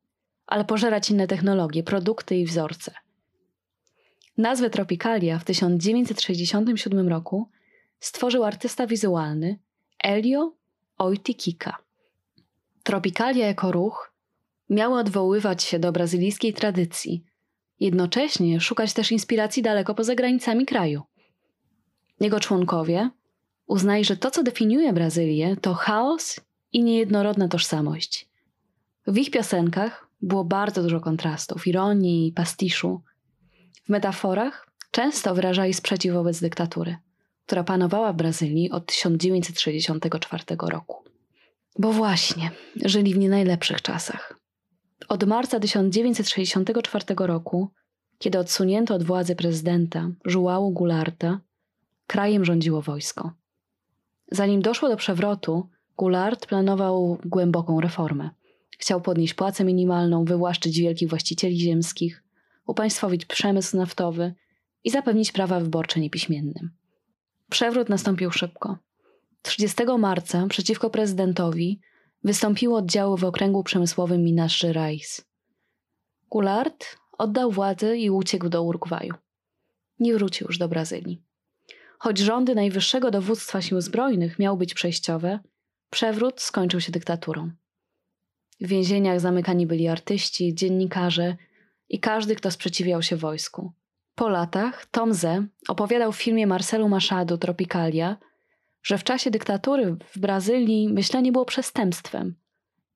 ale 0.47 0.65
pożerać 0.65 1.11
inne 1.11 1.27
technologie, 1.27 1.83
produkty 1.83 2.37
i 2.37 2.47
wzorce. 2.47 2.95
Nazwę 4.41 4.71
Tropicalia 4.71 5.39
w 5.39 5.45
1967 5.45 7.09
roku 7.09 7.49
stworzył 8.01 8.45
artysta 8.45 8.87
wizualny 8.87 9.59
Elio 10.05 10.53
Oitikika. 10.99 11.77
Tropikalia 12.83 13.47
jako 13.47 13.73
ruch 13.73 14.13
miały 14.71 14.99
odwoływać 14.99 15.63
się 15.63 15.79
do 15.79 15.93
brazylijskiej 15.93 16.53
tradycji, 16.53 17.25
jednocześnie 17.81 18.61
szukać 18.61 18.93
też 18.93 19.13
inspiracji 19.13 19.63
daleko 19.63 19.95
poza 19.95 20.15
granicami 20.15 20.67
kraju. 20.67 21.03
Jego 22.21 22.41
członkowie 22.41 23.11
uznali, 23.67 24.05
że 24.05 24.17
to, 24.17 24.31
co 24.31 24.43
definiuje 24.43 24.93
Brazylię, 24.93 25.57
to 25.57 25.75
chaos 25.75 26.41
i 26.73 26.83
niejednorodna 26.83 27.49
tożsamość. 27.49 28.29
W 29.07 29.19
ich 29.19 29.31
piosenkach 29.31 30.09
było 30.23 30.45
bardzo 30.45 30.83
dużo 30.83 31.01
kontrastów, 31.01 31.67
ironii 31.67 32.29
i 32.29 32.33
pastiszu. 32.33 33.01
W 33.91 33.93
metaforach 33.93 34.67
często 34.91 35.35
wyrażali 35.35 35.75
sprzeciw 35.75 36.15
wobec 36.15 36.41
dyktatury, 36.41 36.97
która 37.47 37.65
panowała 37.65 38.13
w 38.13 38.17
Brazylii 38.17 38.71
od 38.71 38.87
1964 38.87 40.45
roku. 40.69 41.05
Bo 41.79 41.93
właśnie, 41.93 42.51
żyli 42.85 43.15
w 43.15 43.19
nie 43.19 43.29
najlepszych 43.29 43.83
czasach. 43.83 44.39
Od 45.09 45.25
marca 45.25 45.61
1964 45.61 47.05
roku, 47.19 47.69
kiedy 48.19 48.39
odsunięto 48.39 48.95
od 48.95 49.05
władzy 49.05 49.37
prezydenta 49.37 50.11
Żułału 50.25 50.73
Goularta, 50.73 51.41
krajem 52.07 52.45
rządziło 52.45 52.83
wojsko. 52.83 53.33
Zanim 54.33 54.63
doszło 54.63 54.89
do 54.89 54.97
przewrotu, 54.97 55.69
Goulart 55.99 56.47
planował 56.47 57.19
głęboką 57.25 57.81
reformę. 57.81 58.31
Chciał 58.79 59.01
podnieść 59.01 59.35
płacę 59.35 59.65
minimalną, 59.65 60.25
wywłaszczyć 60.25 60.81
wielkich 60.81 61.09
właścicieli 61.09 61.61
ziemskich, 61.61 62.23
upaństwowić 62.71 63.25
przemysł 63.25 63.77
naftowy 63.77 64.35
i 64.85 64.91
zapewnić 64.91 65.33
prawa 65.33 65.61
wyborcze 65.61 66.01
niepiśmiennym. 66.01 66.71
Przewrót 67.51 67.89
nastąpił 67.89 68.31
szybko. 68.31 68.79
30 69.43 69.85
marca 69.99 70.47
przeciwko 70.49 70.91
prezydentowi 70.91 71.81
wystąpiły 72.25 72.77
oddziały 72.77 73.17
w 73.17 73.25
okręgu 73.25 73.65
przemysłowym 73.65 74.25
Minas 74.25 74.53
Gerais. 74.63 75.25
Goulart 76.33 76.99
oddał 77.19 77.51
władzę 77.51 77.97
i 77.97 78.11
uciekł 78.11 78.49
do 78.49 78.63
Urugwaju. 78.63 79.15
Nie 80.01 80.15
wrócił 80.15 80.47
już 80.47 80.59
do 80.59 80.69
Brazylii. 80.69 81.23
Choć 81.99 82.19
rządy 82.19 82.55
najwyższego 82.55 83.11
dowództwa 83.11 83.63
sił 83.63 83.81
zbrojnych 83.81 84.39
miały 84.39 84.59
być 84.59 84.75
przejściowe, 84.75 85.39
przewrót 85.91 86.41
skończył 86.41 86.81
się 86.81 86.93
dyktaturą. 86.93 87.51
W 88.61 88.67
więzieniach 88.67 89.21
zamykani 89.21 89.67
byli 89.67 89.89
artyści, 89.89 90.55
dziennikarze 90.55 91.37
i 91.91 92.01
każdy, 92.01 92.37
kto 92.37 92.51
sprzeciwiał 92.51 93.03
się 93.03 93.17
wojsku. 93.17 93.73
Po 94.15 94.29
latach 94.29 94.87
Tom 94.87 95.15
Ze 95.15 95.47
opowiadał 95.69 96.13
w 96.13 96.23
filmie 96.23 96.47
Marcelu 96.47 96.89
Machado 96.89 97.39
Tropicalia, 97.39 98.17
że 98.83 98.99
w 98.99 99.05
czasie 99.05 99.31
dyktatury 99.31 99.97
w 100.13 100.19
Brazylii 100.19 100.89
myślenie 100.89 101.33
było 101.33 101.45
przestępstwem. 101.45 102.35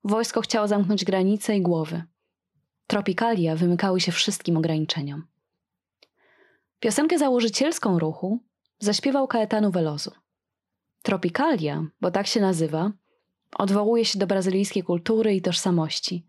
Wojsko 0.05 0.41
chciało 0.41 0.69
zamknąć 0.69 1.05
granice 1.05 1.57
i 1.57 1.63
głowy. 1.63 2.03
Tropicalia 2.87 3.57
wymykały 3.57 4.01
się 4.01 4.13
wszystkim 4.13 4.57
ograniczeniom. 4.57 5.27
Piosenkę 6.81 7.19
założycielską 7.19 7.99
ruchu 7.99 8.41
zaśpiewał 8.79 9.29
Caetano 9.29 9.71
Veloso. 9.71 10.13
Tropicalia, 11.03 11.87
bo 12.01 12.11
tak 12.11 12.27
się 12.27 12.41
nazywa, 12.41 12.93
odwołuje 13.59 14.05
się 14.05 14.19
do 14.19 14.27
brazylijskiej 14.27 14.83
kultury 14.83 15.35
i 15.35 15.43
tożsamości. 15.43 16.27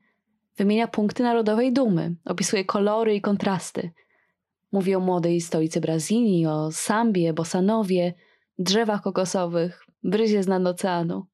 Wymienia 0.58 0.88
punkty 0.88 1.24
narodowej 1.24 1.74
dumy, 1.74 2.16
opisuje 2.26 2.66
kolory 2.66 3.16
i 3.16 3.22
kontrasty. 3.22 3.92
Mówi 4.72 4.96
o 4.96 5.00
młodej 5.00 5.42
stolicy 5.42 5.82
Brazylii, 5.82 6.46
o 6.46 6.72
sambie, 6.72 7.34
bosanowie, 7.34 8.14
drzewach 8.60 9.02
kokosowych, 9.02 9.86
bryzie 10.04 10.44
z 10.44 10.48
nad 10.48 10.68
oceanu. 10.68 11.26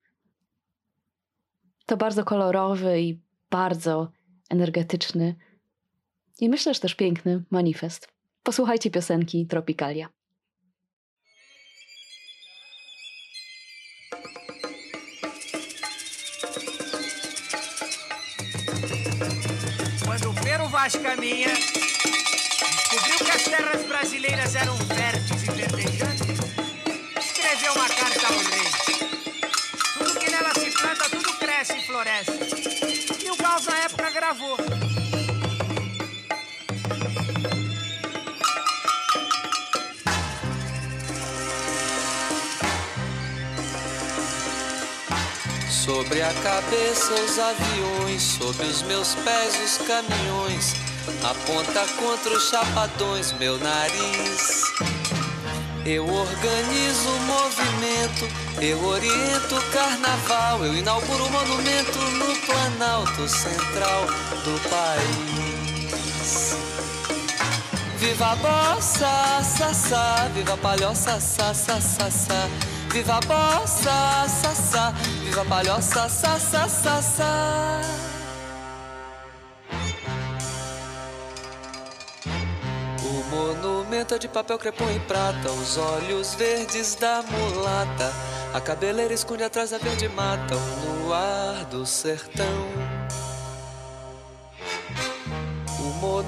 To 1.85 1.97
bardzo 1.97 2.23
kolorowy 2.23 3.01
i 3.01 3.21
bardzo 3.49 4.11
energetyczny 4.49 5.35
i 6.39 6.49
myślę, 6.49 6.73
że 6.73 6.79
też 6.79 6.95
piękny 6.95 7.43
manifest. 7.49 8.07
Posłuchajcie 8.43 8.91
piosenki 8.91 9.47
Tropicalia. 9.47 10.09
Vaz 20.71 20.95
caminha, 20.95 21.49
descobriu 21.49 23.17
que 23.25 23.31
as 23.31 23.43
terras 23.43 23.85
brasileiras 23.85 24.55
eram 24.55 24.77
férteis 24.77 25.43
e 25.43 25.51
verdejantes, 25.51 26.39
escreveu 27.19 27.73
uma 27.73 27.89
carta 27.89 28.27
ao 28.27 28.39
rei. 28.39 28.71
Tudo 29.97 30.17
que 30.17 30.31
nela 30.31 30.53
se 30.53 30.71
planta, 30.71 31.09
tudo 31.09 31.33
cresce 31.39 31.77
e 31.77 31.85
floresce. 31.85 32.31
E 33.21 33.29
o 33.29 33.35
Gauss 33.35 33.65
na 33.65 33.79
época 33.79 34.11
gravou. 34.11 34.70
Sobre 45.91 46.21
a 46.21 46.33
cabeça 46.35 47.13
os 47.13 47.37
aviões, 47.37 48.21
sobre 48.21 48.65
os 48.65 48.81
meus 48.83 49.13
pés 49.13 49.59
os 49.61 49.77
caminhões. 49.85 50.73
Aponta 51.21 51.85
contra 51.99 52.31
os 52.33 52.47
chapadões 52.47 53.33
meu 53.33 53.57
nariz. 53.59 54.63
Eu 55.85 56.07
organizo 56.07 57.09
o 57.09 57.19
movimento, 57.19 58.25
eu 58.61 58.81
oriento 58.85 59.53
o 59.53 59.71
carnaval, 59.73 60.63
eu 60.63 60.73
inauguro 60.75 61.25
o 61.25 61.29
monumento 61.29 61.99
no 61.99 62.37
Planalto 62.45 63.27
Central 63.27 64.05
do 64.45 64.69
país. 64.69 66.55
Viva 67.97 68.27
a 68.27 68.35
bossa, 68.37 69.43
sassá, 69.43 70.29
viva 70.33 70.53
a 70.53 70.57
palhoça, 70.57 71.19
sassá, 71.19 71.81
sassá. 71.81 72.47
Viva 72.93 73.15
a 73.15 73.19
bossa, 73.21 74.27
sassá, 74.27 74.91
viva 75.23 75.43
a 75.43 75.45
palhoça, 75.45 76.09
sassá, 76.09 76.67
sassá. 76.67 77.81
O 83.01 83.23
monumento 83.33 84.13
é 84.15 84.17
de 84.17 84.27
papel 84.27 84.59
crepom 84.59 84.91
e 84.91 84.99
prata, 84.99 85.49
os 85.51 85.77
olhos 85.77 86.35
verdes 86.35 86.95
da 86.95 87.23
mulata. 87.23 88.11
A 88.53 88.59
cabeleira 88.59 89.13
esconde 89.13 89.43
atrás 89.43 89.69
da 89.69 89.77
verde 89.77 90.09
mata, 90.09 90.53
o 90.53 91.05
luar 91.05 91.63
do 91.65 91.85
sertão. 91.85 92.90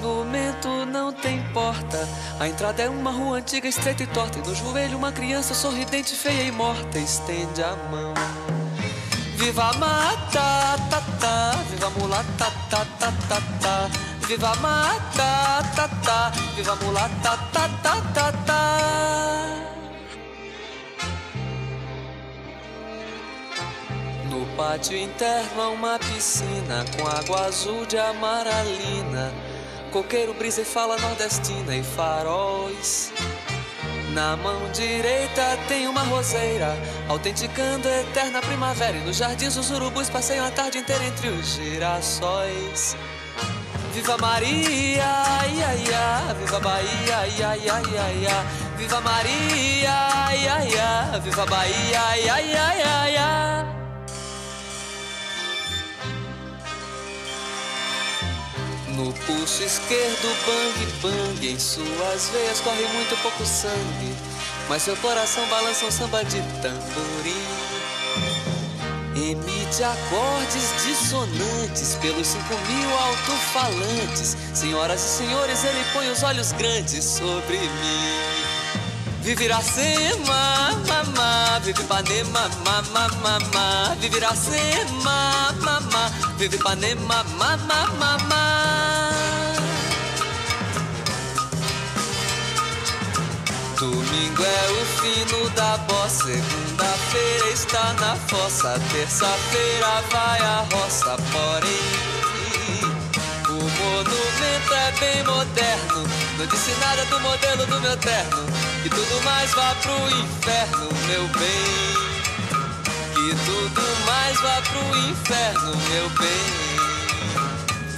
Monumento 0.04 0.68
não 0.86 1.12
tem 1.12 1.42
porta. 1.52 2.06
A 2.38 2.46
entrada 2.46 2.82
é 2.82 2.88
uma 2.88 3.10
rua 3.10 3.38
antiga, 3.38 3.66
estreita 3.66 4.02
e 4.02 4.06
torta. 4.06 4.38
E 4.38 4.42
no 4.42 4.54
joelho 4.54 4.98
uma 4.98 5.10
criança 5.10 5.54
sorridente, 5.54 6.14
feia 6.14 6.42
e 6.42 6.52
morta 6.52 6.98
estende 6.98 7.62
a 7.62 7.74
mão. 7.90 8.12
Viva 9.36 9.70
a 9.70 9.72
mata, 9.74 10.76
ta, 10.90 11.02
ta, 11.20 11.52
viva 11.70 11.86
a 11.86 11.90
mulata, 11.90 12.52
ta, 12.70 12.86
ta, 12.98 13.12
ta, 13.28 13.42
ta. 13.60 13.90
Viva 14.26 14.52
a 14.52 14.56
mata, 14.56 15.62
ta, 15.74 15.88
ta, 16.02 16.32
viva 16.54 16.72
a 16.72 16.76
mulata, 16.76 17.36
ta, 17.52 17.68
ta, 17.82 18.00
ta, 18.14 18.32
ta. 18.32 18.64
No 24.30 24.46
pátio 24.56 24.96
interno 24.96 25.62
há 25.62 25.68
uma 25.68 25.98
piscina 25.98 26.84
com 26.96 27.06
água 27.06 27.46
azul 27.46 27.86
de 27.86 27.98
amaralina. 27.98 29.53
Coqueiro, 29.94 30.34
brisa 30.34 30.60
e 30.60 30.64
fala 30.64 30.98
nordestina 30.98 31.76
e 31.76 31.80
faróis. 31.84 33.12
Na 34.12 34.36
mão 34.36 34.68
direita 34.72 35.56
tem 35.68 35.86
uma 35.86 36.00
roseira, 36.00 36.76
autenticando 37.08 37.86
a 37.86 38.00
eterna 38.00 38.40
primavera. 38.40 38.96
E 38.96 39.04
nos 39.04 39.18
jardins 39.18 39.56
os 39.56 39.70
urubus 39.70 40.10
passeiam 40.10 40.44
a 40.44 40.50
tarde 40.50 40.78
inteira 40.78 41.04
entre 41.04 41.28
os 41.28 41.46
girassóis. 41.46 42.96
Viva 43.92 44.18
Maria, 44.18 45.06
ia, 45.54 45.74
ia, 45.76 46.34
viva 46.40 46.58
Bahia, 46.58 47.28
ia, 47.28 47.56
ia, 47.56 47.80
ia, 47.80 48.12
ia. 48.14 48.44
Viva 48.76 49.00
Maria, 49.00 50.08
ia, 50.34 50.64
ia, 50.64 51.18
viva 51.20 51.46
Bahia, 51.46 52.18
ia, 52.18 52.42
ia, 52.42 52.76
ia, 52.78 53.10
ia. 53.10 53.63
No 58.96 59.12
pulso 59.26 59.62
esquerdo, 59.64 60.28
bang 60.46 60.86
bang, 61.02 61.48
em 61.48 61.58
suas 61.58 62.28
veias 62.28 62.60
corre 62.60 62.86
muito 62.94 63.20
pouco 63.22 63.44
sangue, 63.44 64.14
mas 64.68 64.82
seu 64.82 64.96
coração 64.98 65.44
balança 65.48 65.84
um 65.84 65.90
samba 65.90 66.24
de 66.24 66.40
tamborim. 66.62 67.44
Emite 69.16 69.82
acordes 69.82 70.84
dissonantes 70.84 71.96
pelos 72.00 72.26
cinco 72.26 72.54
mil 72.68 72.98
alto-falantes. 72.98 74.36
Senhoras 74.54 75.00
e 75.00 75.08
senhores, 75.18 75.64
ele 75.64 75.84
põe 75.92 76.08
os 76.10 76.22
olhos 76.22 76.52
grandes 76.52 77.04
sobre 77.04 77.58
mim. 77.58 78.44
Vive 79.22 79.46
Iracema, 79.46 80.70
mamá, 80.86 81.58
vive 81.64 81.80
Ipanema, 81.80 82.48
mama, 82.64 83.08
mama, 83.22 83.96
vive 83.98 84.18
Iracema, 84.18 85.52
mama, 85.62 86.12
vive 86.36 86.56
Ipanema, 86.56 87.24
mama, 87.38 87.86
mama. 87.98 88.83
Domingo 93.84 94.42
é 94.42 94.70
o 94.70 94.84
fino 94.98 95.50
da 95.50 95.76
bossa, 95.76 96.24
segunda-feira 96.24 97.50
está 97.50 97.92
na 98.00 98.16
fossa, 98.16 98.80
terça-feira 98.90 100.02
vai 100.10 100.40
a 100.40 100.66
roça, 100.72 101.14
porém 101.30 101.92
o 103.46 103.52
monumento 103.52 104.72
é 104.72 104.92
bem 104.98 105.22
moderno, 105.24 106.08
não 106.38 106.46
disse 106.46 106.70
nada 106.80 107.04
do 107.04 107.20
modelo 107.20 107.66
do 107.66 107.80
meu 107.82 107.96
terno, 107.98 108.46
e 108.86 108.88
tudo 108.88 109.22
mais 109.22 109.52
vá 109.52 109.74
pro 109.74 110.18
inferno, 110.18 110.88
meu 111.06 111.28
bem, 111.28 112.24
que 113.12 113.36
tudo 113.44 114.06
mais 114.06 114.40
vá 114.40 114.62
pro 114.62 114.98
inferno, 114.98 115.76
meu 115.90 116.08
bem. 116.08 116.63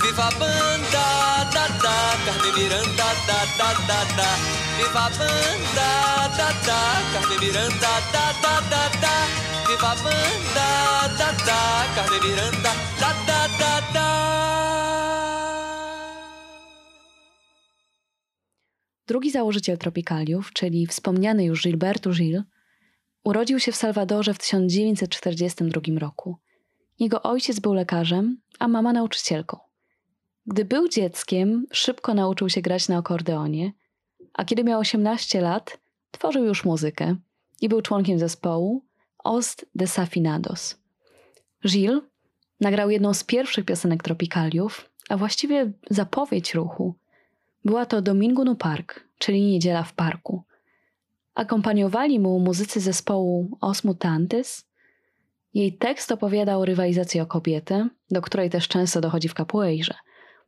Viva 0.06 0.28
a 0.28 0.30
banda, 0.38 1.06
da 1.54 1.66
da, 1.82 1.96
Carmen 2.24 2.54
Miranda, 2.56 3.08
da 3.28 3.40
da 3.58 3.70
da 3.88 4.00
da. 4.18 4.30
Viva 4.78 5.04
a 5.06 5.10
banda, 5.18 5.88
da 6.38 6.48
da, 6.66 6.80
Carmen 7.12 7.38
Miranda, 7.42 7.92
da 8.14 8.26
da 8.42 8.54
da 8.70 8.82
da. 9.02 9.14
Viva 9.68 9.90
a 9.90 9.96
banda, 10.04 10.68
da 11.18 11.28
da, 11.48 11.60
Carmen 11.94 12.20
Miranda, 12.24 12.72
da 13.00 13.10
da 13.26 13.40
da 13.60 13.72
da. 13.94 14.08
Drugi 19.06 19.30
założyciel 19.30 19.78
Tropikaliów, 19.78 20.52
czyli 20.52 20.86
wspomniany 20.86 21.44
już 21.44 21.62
Gilberto 21.62 22.10
Gil, 22.10 22.42
urodził 23.24 23.60
się 23.60 23.72
w 23.72 23.76
Salwadorze 23.76 24.34
w 24.34 24.38
1942 24.38 25.80
roku. 25.98 26.36
Jego 26.98 27.22
ojciec 27.22 27.60
był 27.60 27.74
lekarzem, 27.74 28.40
a 28.58 28.68
mama 28.68 28.92
nauczycielką. 28.92 29.65
Gdy 30.46 30.64
był 30.64 30.88
dzieckiem, 30.88 31.66
szybko 31.72 32.14
nauczył 32.14 32.48
się 32.48 32.60
grać 32.60 32.88
na 32.88 32.98
akordeonie, 32.98 33.72
a 34.34 34.44
kiedy 34.44 34.64
miał 34.64 34.80
18 34.80 35.40
lat, 35.40 35.78
tworzył 36.10 36.44
już 36.44 36.64
muzykę 36.64 37.16
i 37.60 37.68
był 37.68 37.82
członkiem 37.82 38.18
zespołu 38.18 38.82
Ost 39.24 39.66
Desafinados. 39.74 40.78
Gil 41.66 42.02
nagrał 42.60 42.90
jedną 42.90 43.14
z 43.14 43.24
pierwszych 43.24 43.64
piosenek 43.64 44.02
Tropikaliów, 44.02 44.90
a 45.08 45.16
właściwie 45.16 45.72
zapowiedź 45.90 46.54
ruchu. 46.54 46.94
Była 47.64 47.86
to 47.86 48.02
Domingo 48.02 48.44
no 48.44 48.54
Park, 48.54 49.04
czyli 49.18 49.42
Niedziela 49.42 49.82
w 49.82 49.92
Parku. 49.92 50.42
Akompaniowali 51.34 52.20
mu 52.20 52.40
muzycy 52.40 52.80
zespołu 52.80 53.58
Os 53.60 53.84
Mutantes. 53.84 54.66
Jej 55.54 55.72
tekst 55.72 56.12
opowiada 56.12 56.56
o 56.56 56.64
rywalizacji 56.64 57.20
o 57.20 57.26
kobietę, 57.26 57.88
do 58.10 58.22
której 58.22 58.50
też 58.50 58.68
często 58.68 59.00
dochodzi 59.00 59.28
w 59.28 59.34
capoeirze. 59.34 59.94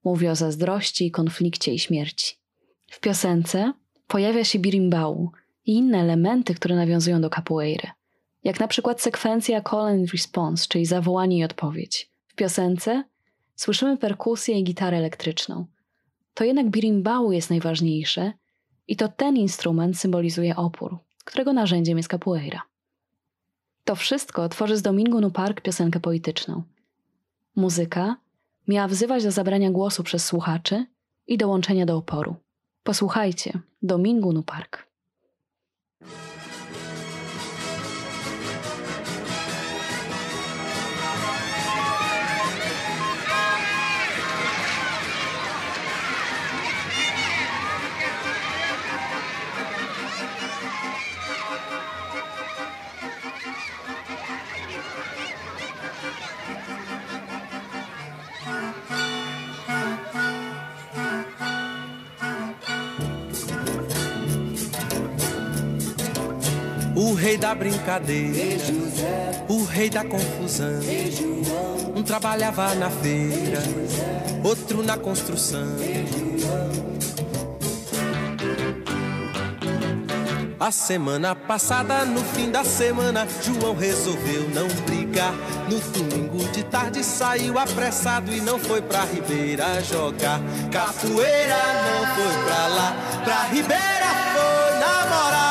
Mówi 0.04 0.28
o 0.28 0.34
zazdrości, 0.34 1.10
konflikcie 1.10 1.74
i 1.74 1.78
śmierci. 1.78 2.36
W 2.90 3.00
piosence 3.00 3.72
pojawia 4.06 4.44
się 4.44 4.58
birimbau 4.58 5.30
i 5.66 5.72
inne 5.74 5.98
elementy, 5.98 6.54
które 6.54 6.76
nawiązują 6.76 7.20
do 7.20 7.30
capoeiry. 7.30 7.88
Jak 8.44 8.60
na 8.60 8.68
przykład 8.68 9.02
sekwencja 9.02 9.62
call 9.62 9.86
and 9.86 10.12
response, 10.12 10.66
czyli 10.68 10.86
zawołanie 10.86 11.38
i 11.38 11.44
odpowiedź. 11.44 12.10
W 12.26 12.34
piosence 12.34 13.04
słyszymy 13.56 13.96
perkusję 13.96 14.58
i 14.58 14.64
gitarę 14.64 14.96
elektryczną. 14.96 15.66
To 16.34 16.44
jednak 16.44 16.70
birimbau 16.70 17.32
jest 17.32 17.50
najważniejsze 17.50 18.32
i 18.88 18.96
to 18.96 19.08
ten 19.08 19.36
instrument 19.36 19.98
symbolizuje 19.98 20.56
opór, 20.56 20.98
którego 21.24 21.52
narzędziem 21.52 21.96
jest 21.96 22.10
capoeira. 22.10 22.62
To 23.84 23.96
wszystko 23.96 24.48
tworzy 24.48 24.76
z 24.76 24.82
Domingo 24.82 25.20
no 25.20 25.30
Park 25.30 25.60
piosenkę 25.60 26.00
polityczną. 26.00 26.62
Muzyka 27.56 28.16
miała 28.68 28.88
wzywać 28.88 29.24
do 29.24 29.30
zabrania 29.30 29.70
głosu 29.70 30.02
przez 30.02 30.24
słuchaczy 30.24 30.86
i 31.26 31.38
dołączenia 31.38 31.86
do 31.86 31.96
oporu. 31.96 32.36
Posłuchajcie, 32.82 33.60
Domingo 33.82 34.42
Park. 34.42 34.88
O 67.08 67.14
rei 67.14 67.38
da 67.38 67.54
brincadeira, 67.54 68.66
o 69.48 69.64
rei 69.64 69.88
da 69.88 70.04
confusão. 70.04 70.78
Um 71.96 72.02
trabalhava 72.02 72.74
na 72.74 72.90
feira, 72.90 73.62
outro 74.44 74.82
na 74.82 74.98
construção. 74.98 75.66
A 80.60 80.70
semana 80.70 81.34
passada, 81.34 82.04
no 82.04 82.22
fim 82.22 82.50
da 82.50 82.62
semana, 82.62 83.26
João 83.42 83.74
resolveu 83.74 84.50
não 84.50 84.68
brigar. 84.84 85.32
No 85.66 85.80
domingo 85.80 86.46
de 86.52 86.62
tarde 86.64 87.02
saiu 87.02 87.58
apressado 87.58 88.30
e 88.30 88.42
não 88.42 88.58
foi 88.58 88.82
pra 88.82 89.04
Ribeira 89.04 89.82
jogar. 89.82 90.38
Capoeira 90.70 91.56
não 91.56 92.06
foi 92.14 92.44
pra 92.44 92.66
lá, 92.66 92.96
pra 93.24 93.42
Ribeira 93.44 94.08
foi 94.34 94.78
namorar. 94.78 95.47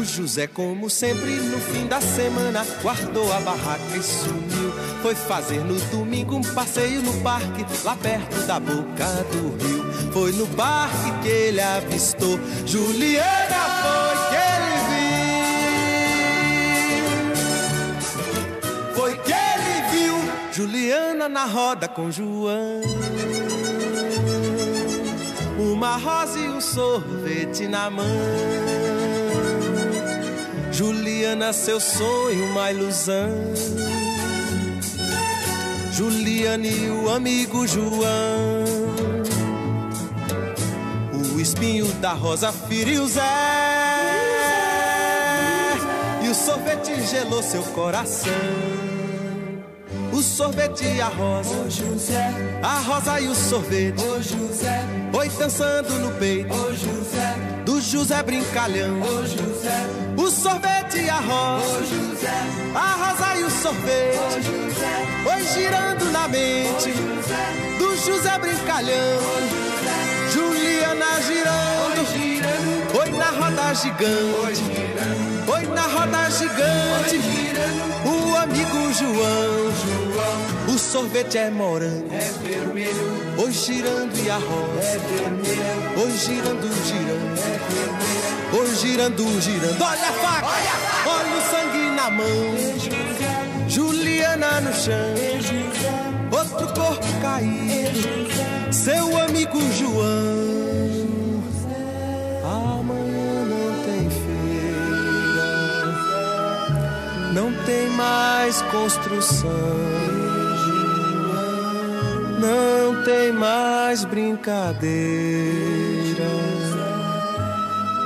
O 0.00 0.04
José, 0.04 0.46
como 0.46 0.88
sempre, 0.88 1.32
no 1.32 1.60
fim 1.60 1.86
da 1.86 2.00
semana, 2.00 2.64
guardou 2.82 3.30
a 3.34 3.40
barraca 3.40 3.94
e 3.94 4.02
sumiu. 4.02 4.72
Foi 5.02 5.14
fazer 5.14 5.62
no 5.62 5.78
domingo 5.90 6.36
um 6.36 6.40
passeio 6.40 7.02
no 7.02 7.12
parque, 7.20 7.66
lá 7.84 7.94
perto 7.96 8.34
da 8.46 8.58
boca 8.58 9.04
do 9.30 9.62
rio. 9.62 9.92
Foi 10.10 10.32
no 10.32 10.46
parque 10.46 11.20
que 11.22 11.28
ele 11.28 11.60
avistou 11.60 12.40
Juliana, 12.64 13.60
foi 13.82 14.16
que 14.30 14.36
ele 14.56 14.74
viu. 18.64 18.94
Foi 18.94 19.14
que 19.18 19.34
ele 19.34 19.82
viu 19.92 20.16
Juliana 20.50 21.28
na 21.28 21.44
roda 21.44 21.88
com 21.88 22.10
João. 22.10 22.80
Uma 25.58 25.98
rosa 25.98 26.38
e 26.38 26.48
um 26.48 26.58
sorvete 26.58 27.68
na 27.68 27.90
mão. 27.90 28.89
Juliana, 30.80 31.52
seu 31.52 31.78
sonho, 31.78 32.42
uma 32.46 32.70
ilusão. 32.70 33.28
Juliana 35.92 36.66
e 36.66 36.88
o 36.88 37.10
amigo 37.10 37.66
João. 37.66 38.64
O 41.34 41.38
espinho 41.38 41.84
da 42.00 42.14
rosa 42.14 42.50
feriu 42.50 43.06
Zé. 43.06 43.20
E 46.22 46.28
o 46.30 46.34
sorvete 46.34 46.98
gelou 47.02 47.42
seu 47.42 47.62
coração. 47.62 48.32
O 50.14 50.22
sorvete 50.22 50.86
e 50.86 50.98
a 51.02 51.08
rosa. 51.08 51.56
Ô 51.56 51.68
José, 51.68 52.32
A 52.62 52.78
rosa 52.80 53.20
e 53.20 53.28
o 53.28 53.34
sorvete. 53.34 54.02
ô 54.02 54.22
José, 54.22 54.82
Oi 55.12 55.28
dançando 55.28 55.92
no 55.98 56.10
peito 56.12 56.54
ô 56.54 56.72
José, 56.72 57.29
José 57.90 58.22
Brincalhão. 58.22 59.00
ô 59.02 59.26
José, 59.26 59.86
O 60.16 60.30
sorvete 60.30 60.98
e 60.98 61.10
a 61.10 61.16
ô 61.16 61.20
rosa. 61.20 61.84
José, 61.84 62.30
A 62.74 62.94
rosa 63.04 63.36
e 63.36 63.42
o 63.42 63.46
ô 63.46 63.50
sorvete. 63.50 64.42
José, 64.42 65.34
Oi 65.34 65.44
girando 65.54 66.04
na 66.12 66.24
ô 66.26 66.28
mente 66.28 66.92
José, 66.92 67.76
do 67.78 67.96
José 67.96 68.38
Brincalhão. 68.38 69.18
ô 69.18 69.40
José, 69.50 70.32
Juliana 70.32 71.06
oi 71.16 71.22
girando. 71.22 72.06
girando, 72.12 72.98
Oi 73.00 73.10
na 73.18 73.30
roda 73.30 73.68
oi 73.68 73.74
gigante. 73.74 74.62
girando, 74.64 75.29
Oi 75.52 75.66
na 75.74 75.82
roda 75.82 76.30
gigante. 76.30 77.20
O 78.04 78.36
amigo 78.36 78.92
João. 78.98 79.70
O 80.74 80.78
sorvete 80.78 81.38
é 81.38 81.50
morango. 81.50 82.06
é 82.12 82.30
vermelho, 82.42 83.34
Oi 83.38 83.50
girando 83.52 84.16
e 84.16 84.30
a 84.30 84.34
é 84.34 84.38
rosa. 84.38 84.98
vermelho, 85.08 86.02
Oi 86.02 86.10
girando, 86.18 86.68
girando. 86.86 87.38
é 87.38 87.58
vermelho. 87.70 88.60
Oi 88.60 88.74
girando, 88.76 89.40
girando. 89.40 89.82
Olha 89.82 90.08
a 90.08 90.12
faca. 90.12 90.46
Olha 91.06 91.36
o 91.36 91.42
sangue 91.50 91.84
na 91.96 92.10
mão. 92.10 93.68
Juliana 93.68 94.60
no 94.60 94.72
chão. 94.74 95.14
Outro 96.32 96.66
corpo 96.74 97.06
caído. 97.22 98.72
Seu 98.72 99.16
amigo 99.22 99.58
João. 99.72 101.40
Amanhã 102.44 103.19
mais 108.00 108.62
construção, 108.62 109.50
não 112.40 113.04
tem 113.04 113.32
mais 113.32 114.04
brincadeira, 114.04 114.90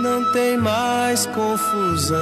não 0.00 0.32
tem 0.32 0.58
mais 0.58 1.26
confusão. 1.26 2.14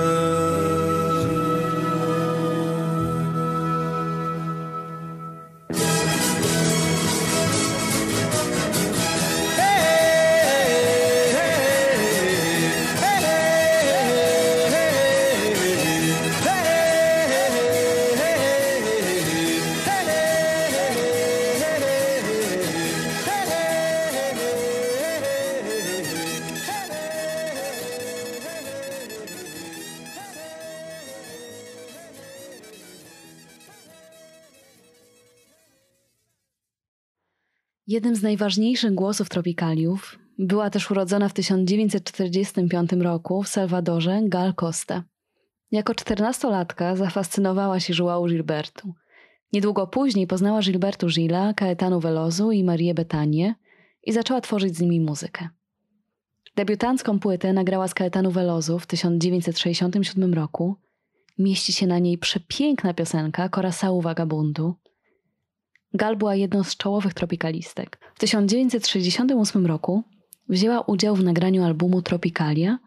Jednym 37.92 38.16
z 38.16 38.22
najważniejszych 38.22 38.94
głosów 38.94 39.28
tropikaliów 39.28 40.18
była 40.38 40.70
też 40.70 40.90
urodzona 40.90 41.28
w 41.28 41.32
1945 41.32 42.92
roku 42.92 43.42
w 43.42 43.48
Salwadorze 43.48 44.20
Gal 44.24 44.54
Costa. 44.54 45.04
Jako 45.70 45.94
czternastolatka 45.94 46.96
zafascynowała 46.96 47.80
się 47.80 47.94
João 47.94 48.28
Gilbertu. 48.28 48.94
Niedługo 49.52 49.86
później 49.86 50.26
poznała 50.26 50.60
Gilbertu 50.60 51.06
Gila, 51.06 51.54
Caetano 51.54 52.00
Velozu 52.00 52.52
i 52.52 52.64
Marię 52.64 52.94
Betanie 52.94 53.54
i 54.02 54.12
zaczęła 54.12 54.40
tworzyć 54.40 54.76
z 54.76 54.80
nimi 54.80 55.00
muzykę. 55.00 55.48
Debiutancką 56.56 57.18
płytę 57.20 57.52
nagrała 57.52 57.88
z 57.88 57.94
Caetano 57.94 58.30
Velozu 58.30 58.78
w 58.78 58.86
1967 58.86 60.34
roku. 60.34 60.76
Mieści 61.38 61.72
się 61.72 61.86
na 61.86 61.98
niej 61.98 62.18
przepiękna 62.18 62.94
piosenka 62.94 63.48
Coração 63.48 64.02
Vagabundu, 64.02 64.74
Gal 65.94 66.16
była 66.16 66.34
jedną 66.34 66.64
z 66.64 66.76
czołowych 66.76 67.14
tropikalistek. 67.14 67.98
W 68.14 68.18
1968 68.18 69.66
roku 69.66 70.02
wzięła 70.48 70.80
udział 70.80 71.16
w 71.16 71.24
nagraniu 71.24 71.64
albumu 71.64 72.02
Tropicalia 72.02 72.78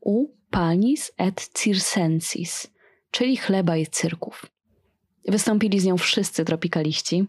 u 0.00 0.26
Panis 0.50 1.12
et 1.18 1.50
Circensis, 1.54 2.70
czyli 3.10 3.36
chleba 3.36 3.76
i 3.76 3.86
cyrków. 3.86 4.46
Wystąpili 5.28 5.80
z 5.80 5.84
nią 5.84 5.96
wszyscy 5.96 6.44
tropikaliści. 6.44 7.26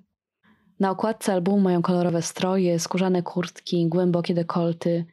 Na 0.80 0.92
okładce 0.92 1.34
albumu 1.34 1.60
mają 1.60 1.82
kolorowe 1.82 2.22
stroje, 2.22 2.80
skórzane 2.80 3.24
kurtki, 3.24 3.88
głębokie 3.88 4.34
dekolty. 4.34 5.06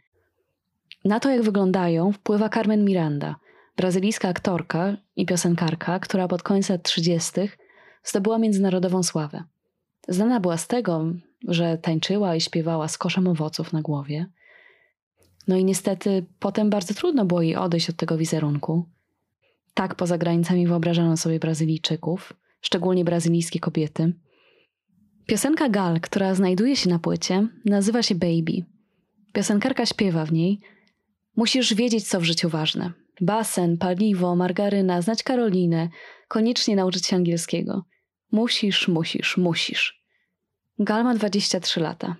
Na 1.05 1.21
to, 1.21 1.31
jak 1.31 1.43
wyglądają, 1.43 2.13
wpływa 2.13 2.49
Carmen 2.49 2.85
Miranda, 2.85 3.37
brazylijska 3.77 4.29
aktorka 4.29 4.97
i 5.17 5.27
piosenkarka, 5.27 5.99
która 5.99 6.29
pod 6.29 6.43
koniec 6.43 6.69
lat 6.69 6.83
30. 6.83 7.33
zdobyła 8.05 8.39
międzynarodową 8.39 9.03
sławę. 9.03 9.45
Znana 10.09 10.41
była 10.41 10.57
z 10.57 10.67
tego, 10.67 11.05
że 11.49 11.79
tańczyła 11.79 12.37
i 12.37 12.41
śpiewała 12.41 12.89
z 12.89 12.99
koszem 12.99 13.29
owoców 13.29 13.73
na 13.73 13.83
głowie. 13.83 14.27
No 15.49 15.57
i 15.57 15.65
niestety 15.65 16.27
potem 16.39 16.71
bardzo 16.71 16.95
trudno 16.95 17.25
było 17.25 17.43
jej 17.43 17.57
odejść 17.57 17.91
od 17.91 17.97
tego 17.97 18.19
wizerunku. 18.19 18.85
Tak 19.75 19.95
poza 19.95 20.19
granicami 20.19 20.67
wyobrażano 20.67 21.17
sobie 21.17 21.39
Brazylijczyków, 21.39 22.33
szczególnie 22.61 23.05
brazylijskie 23.05 23.61
kobiety. 23.61 24.13
Piosenka 25.27 25.69
Gal, 25.69 26.01
która 26.01 26.35
znajduje 26.35 26.77
się 26.77 26.91
na 26.91 26.99
płycie, 26.99 27.49
nazywa 27.65 28.03
się 28.03 28.15
Baby. 28.15 28.65
Piosenkarka 29.33 29.87
śpiewa 29.87 30.25
w 30.25 30.33
niej: 30.33 30.61
Musisz 31.37 31.75
wiedzieć, 31.75 32.09
co 32.09 32.21
w 32.21 32.25
życiu 32.25 32.49
ważne. 32.49 32.93
Basen, 33.21 33.79
paliwo, 33.79 34.37
margaryna, 34.37 35.03
znać 35.03 35.23
Karolinę, 35.23 35.89
koniecznie 36.29 36.77
nauczyć 36.77 37.07
się 37.07 37.17
angielskiego. 37.17 37.85
Musisz, 38.33 38.89
musisz, 38.89 39.37
musisz. 39.37 40.03
Gal 40.79 41.05
ma 41.05 41.15
23 41.15 41.81
lata. 41.81 42.17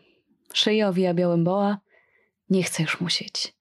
Szyję 0.53 0.89
owija 0.89 1.15
białym 1.15 1.45
boa. 1.45 1.79
Nie 2.51 2.63
chcę 2.63 2.83
już 2.83 3.01
musieć. 3.01 3.55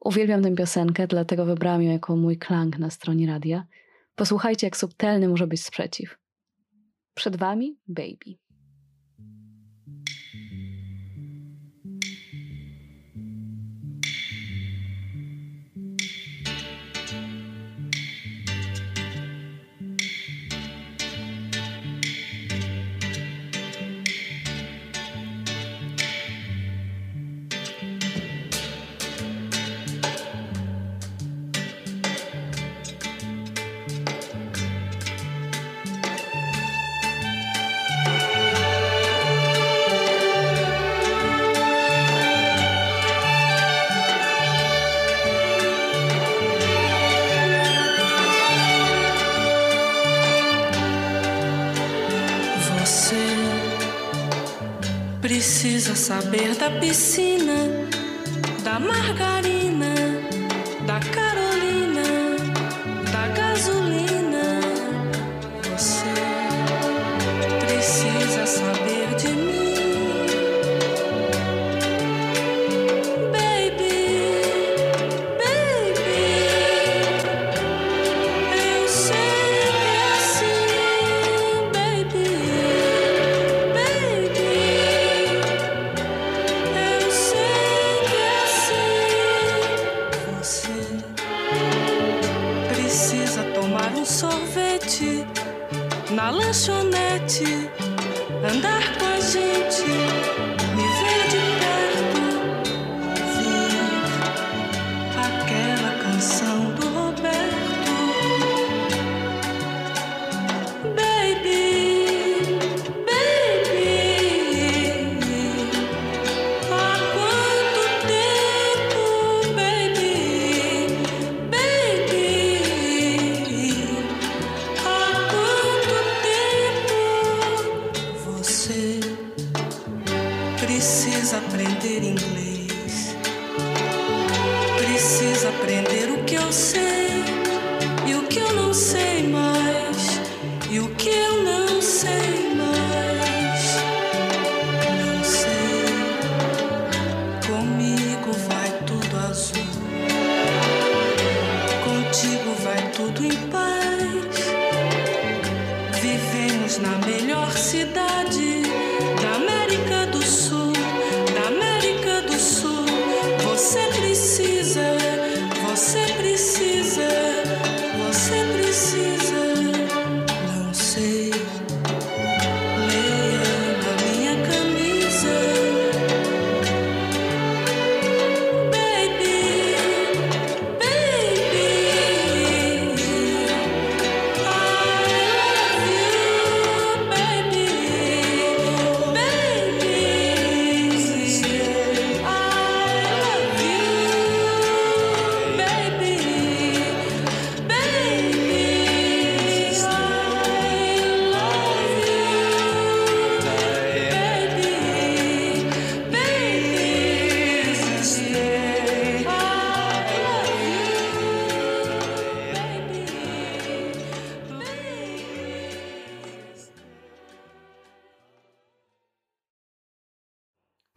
Uwielbiam 0.00 0.42
tę 0.42 0.54
piosenkę, 0.54 1.06
dlatego 1.06 1.44
wybrałam 1.44 1.82
ją 1.82 1.92
jako 1.92 2.16
mój 2.16 2.38
klang 2.38 2.78
na 2.78 2.90
stronie 2.90 3.26
radia. 3.26 3.66
Posłuchajcie, 4.16 4.66
jak 4.66 4.76
subtelny 4.76 5.28
może 5.28 5.46
być 5.46 5.64
sprzeciw. 5.64 6.18
Przed 7.14 7.36
wami 7.36 7.76
Baby. 7.88 8.45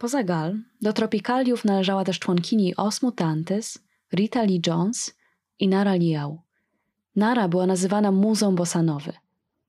Poza 0.00 0.22
Gal, 0.22 0.58
do 0.82 0.92
tropikaliów 0.92 1.64
należała 1.64 2.04
też 2.04 2.18
członkini 2.18 2.76
Osmu 2.76 3.12
Tantes, 3.12 3.78
Rita 4.12 4.42
Lee 4.42 4.60
Jones 4.66 5.14
i 5.58 5.68
Nara 5.68 5.94
Liao. 5.94 6.42
Nara 7.16 7.48
była 7.48 7.66
nazywana 7.66 8.12
muzą 8.12 8.54
bossanowy. 8.54 9.12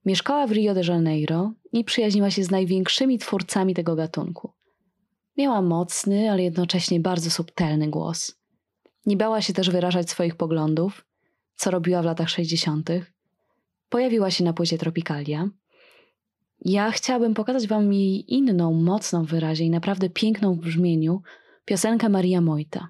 Mieszkała 0.05 0.47
w 0.47 0.51
Rio 0.51 0.73
de 0.73 0.81
Janeiro 0.87 1.51
i 1.73 1.83
przyjaźniła 1.83 2.31
się 2.31 2.43
z 2.43 2.51
największymi 2.51 3.17
twórcami 3.17 3.73
tego 3.73 3.95
gatunku. 3.95 4.53
Miała 5.37 5.61
mocny, 5.61 6.31
ale 6.31 6.43
jednocześnie 6.43 6.99
bardzo 6.99 7.31
subtelny 7.31 7.87
głos. 7.87 8.35
Nie 9.05 9.17
bała 9.17 9.41
się 9.41 9.53
też 9.53 9.69
wyrażać 9.69 10.09
swoich 10.09 10.35
poglądów, 10.35 11.05
co 11.55 11.71
robiła 11.71 12.01
w 12.01 12.05
latach 12.05 12.29
60. 12.29 12.89
Pojawiła 13.89 14.31
się 14.31 14.43
na 14.43 14.53
płycie 14.53 14.77
Tropicalia. 14.77 15.49
Ja 16.65 16.91
chciałabym 16.91 17.33
pokazać 17.33 17.67
wam 17.67 17.93
jej 17.93 18.33
inną, 18.33 18.73
mocną 18.73 19.25
wyrazie 19.25 19.63
i 19.63 19.69
naprawdę 19.69 20.09
piękną 20.09 20.53
w 20.53 20.59
brzmieniu 20.59 21.21
piosenkę 21.65 22.09
Maria 22.09 22.41
Mojta. 22.41 22.89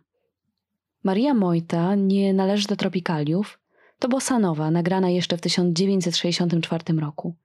Maria 1.04 1.34
Mojta 1.34 1.96
nie 1.96 2.34
należy 2.34 2.68
do 2.68 2.76
Tropikaliów, 2.76 3.60
to 4.00 4.08
bossanowa, 4.08 4.72
nagrana 4.72 5.10
jeszcze 5.10 5.38
w 5.38 5.42
1964 5.42 7.00
roku. 7.00 7.36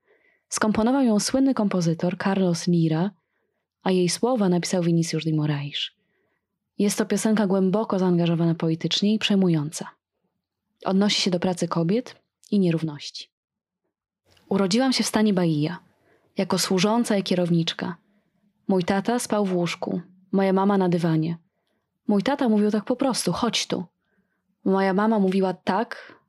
Skomponował 0.49 1.03
ją 1.03 1.19
słynny 1.19 1.53
kompozytor 1.53 2.17
Carlos 2.17 2.67
Lira, 2.67 3.11
a 3.83 3.91
jej 3.91 4.09
słowa 4.09 4.49
napisał 4.49 4.83
Vinicius 4.83 5.25
de 5.25 5.33
Moraes. 5.33 5.79
Jest 6.79 6.97
to 6.97 7.05
piosenka 7.05 7.47
głęboko 7.47 7.99
zaangażowana 7.99 8.55
politycznie 8.55 9.13
i 9.13 9.19
przejmująca. 9.19 9.89
Odnosi 10.85 11.21
się 11.21 11.31
do 11.31 11.39
pracy 11.39 11.67
kobiet 11.67 12.15
i 12.51 12.59
nierówności. 12.59 13.29
Urodziłam 14.49 14.93
się 14.93 15.03
w 15.03 15.07
stanie 15.07 15.33
Bahia, 15.33 15.86
jako 16.37 16.57
służąca 16.57 17.17
i 17.17 17.23
kierowniczka. 17.23 17.95
Mój 18.67 18.83
tata 18.83 19.19
spał 19.19 19.45
w 19.45 19.55
łóżku, 19.55 20.01
moja 20.31 20.53
mama 20.53 20.77
na 20.77 20.89
dywanie. 20.89 21.37
Mój 22.07 22.23
tata 22.23 22.49
mówił 22.49 22.71
tak 22.71 22.85
po 22.85 22.95
prostu: 22.95 23.33
chodź 23.33 23.67
tu. 23.67 23.85
Moja 24.65 24.93
mama 24.93 25.19
mówiła 25.19 25.53
tak, 25.53 26.19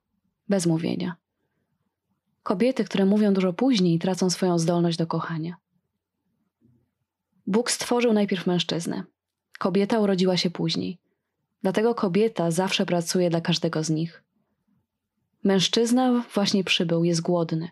bez 0.48 0.66
mówienia. 0.66 1.16
Kobiety, 2.42 2.84
które 2.84 3.04
mówią 3.06 3.32
dużo 3.32 3.52
później, 3.52 3.98
tracą 3.98 4.30
swoją 4.30 4.58
zdolność 4.58 4.98
do 4.98 5.06
kochania. 5.06 5.56
Bóg 7.46 7.70
stworzył 7.70 8.12
najpierw 8.12 8.46
mężczyznę. 8.46 9.04
Kobieta 9.58 9.98
urodziła 9.98 10.36
się 10.36 10.50
później. 10.50 10.98
Dlatego 11.62 11.94
kobieta 11.94 12.50
zawsze 12.50 12.86
pracuje 12.86 13.30
dla 13.30 13.40
każdego 13.40 13.84
z 13.84 13.90
nich. 13.90 14.22
Mężczyzna 15.44 16.24
właśnie 16.34 16.64
przybył, 16.64 17.04
jest 17.04 17.20
głodny. 17.20 17.68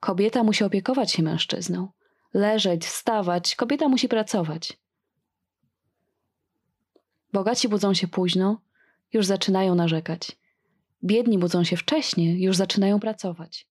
Kobieta 0.00 0.42
musi 0.44 0.64
opiekować 0.64 1.12
się 1.12 1.22
mężczyzną. 1.22 1.88
Leżeć, 2.34 2.86
wstawać, 2.86 3.56
kobieta 3.56 3.88
musi 3.88 4.08
pracować. 4.08 4.78
Bogaci 7.32 7.68
budzą 7.68 7.94
się 7.94 8.08
późno, 8.08 8.60
już 9.12 9.26
zaczynają 9.26 9.74
narzekać. 9.74 10.38
Biedni 11.04 11.38
budzą 11.38 11.64
się 11.64 11.76
wcześnie, 11.76 12.38
już 12.38 12.56
zaczynają 12.56 13.00
pracować. 13.00 13.66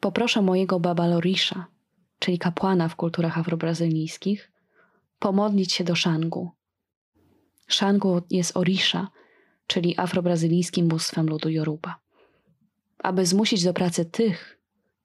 Poproszę 0.00 0.42
mojego 0.42 0.80
baba 0.80 1.06
Lorisza, 1.06 1.66
czyli 2.18 2.38
kapłana 2.38 2.88
w 2.88 2.96
kulturach 2.96 3.38
afrobrazylijskich, 3.38 4.52
pomodlić 5.18 5.72
się 5.72 5.84
do 5.84 5.94
Szangu. 5.94 6.50
Szangu 7.66 8.22
jest 8.30 8.56
Orisha, 8.56 9.08
czyli 9.66 9.98
afrobrazylijskim 9.98 10.88
bóstwem 10.88 11.26
ludu 11.26 11.48
Yoruba, 11.48 11.98
aby 12.98 13.26
zmusić 13.26 13.64
do 13.64 13.74
pracy 13.74 14.04
tych, 14.04 14.58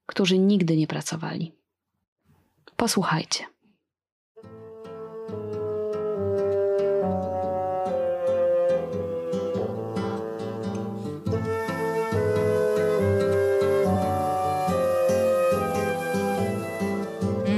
którzy 0.10 0.38
nigdy 0.39 0.78
nie 0.78 0.88
pracowali. 0.88 1.52
Posłuchajcie. 2.76 3.43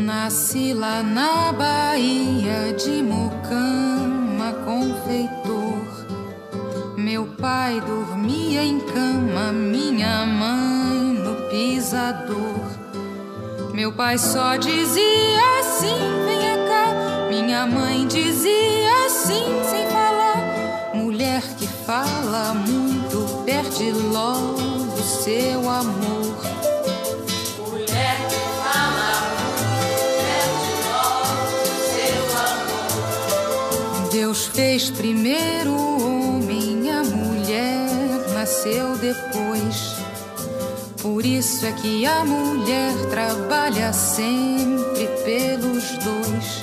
Nasci 0.06 0.74
lá 0.74 1.04
na 1.04 1.54
Bahia 1.54 2.74
de 2.74 3.04
Mucama, 3.04 4.50
confeitor. 4.66 5.88
Meu 6.98 7.26
pai 7.26 7.82
dormia 7.82 8.64
em 8.64 8.80
cama, 8.94 9.52
minha 9.52 10.26
mãe 10.26 10.71
Meu 13.74 13.92
pai 13.94 14.18
só 14.18 14.58
dizia 14.58 15.60
assim: 15.60 15.98
venha 16.26 16.56
cá. 16.68 17.28
Minha 17.30 17.66
mãe 17.66 18.06
dizia 18.08 19.06
assim, 19.06 19.44
sem 19.70 19.88
falar. 19.88 20.92
Mulher 20.94 21.42
que 21.58 21.68
fala 21.68 22.54
muito, 22.54 23.44
perde 23.44 23.92
logo 23.92 24.98
seu 25.02 25.70
amor. 25.70 26.42
Deus 34.12 34.46
fez 34.46 34.90
primeiro 34.90 35.72
o 35.72 36.38
homem, 36.38 36.92
a 36.92 37.04
mulher 37.04 37.90
nasceu 38.34 38.96
depois. 38.98 39.91
Por 41.02 41.26
isso 41.26 41.66
é 41.66 41.72
que 41.72 42.06
a 42.06 42.24
mulher 42.24 42.94
trabalha 43.10 43.92
sempre 43.92 45.08
pelos 45.26 45.98
dois. 45.98 46.62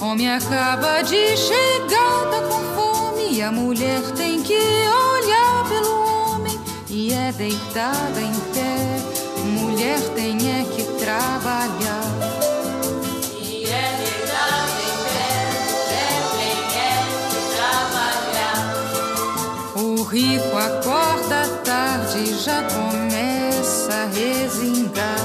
Homem 0.00 0.32
acaba 0.32 1.02
de 1.02 1.36
chegar, 1.36 2.30
tá 2.30 2.40
com 2.48 2.64
fome, 2.74 3.34
e 3.34 3.42
a 3.42 3.52
mulher 3.52 4.00
tem 4.16 4.42
que 4.42 4.56
olhar 4.56 5.68
pelo 5.68 6.34
homem 6.34 6.58
e 6.88 7.12
é 7.12 7.30
deitada 7.32 8.20
em 8.22 8.32
pé. 8.54 8.98
Mulher 9.44 10.00
tem 10.14 10.36
é 10.36 10.64
que 10.64 10.84
trabalhar. 11.04 12.02
E 13.38 13.64
é 13.66 13.96
deitada 13.98 14.80
em 19.76 19.92
O 19.98 20.02
rico 20.04 20.56
acorda 20.56 21.46
tarde 21.64 22.34
já 22.42 22.62
começa 22.62 23.31
a 23.92 24.06
resingar. 24.06 25.16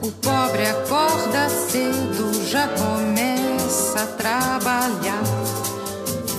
O 0.00 0.10
pobre 0.12 0.66
acorda 0.66 1.48
cedo, 1.48 2.46
já 2.48 2.68
começa 2.68 4.02
a 4.02 4.06
trabalhar. 4.06 5.22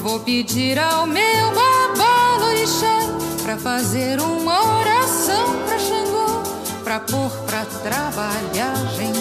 Vou 0.02 0.20
pedir 0.20 0.80
ao 0.80 1.06
meu 1.06 1.52
babalo 1.54 2.46
orixá 2.50 3.00
pra 3.44 3.58
fazer 3.58 4.22
uma 4.22 4.80
oração 4.80 5.64
pra 5.66 5.80
Xangô, 5.80 6.44
pra 6.84 7.00
pôr 7.00 7.32
pra 7.48 7.66
trabalhar 7.84 8.76
gente 8.96 9.15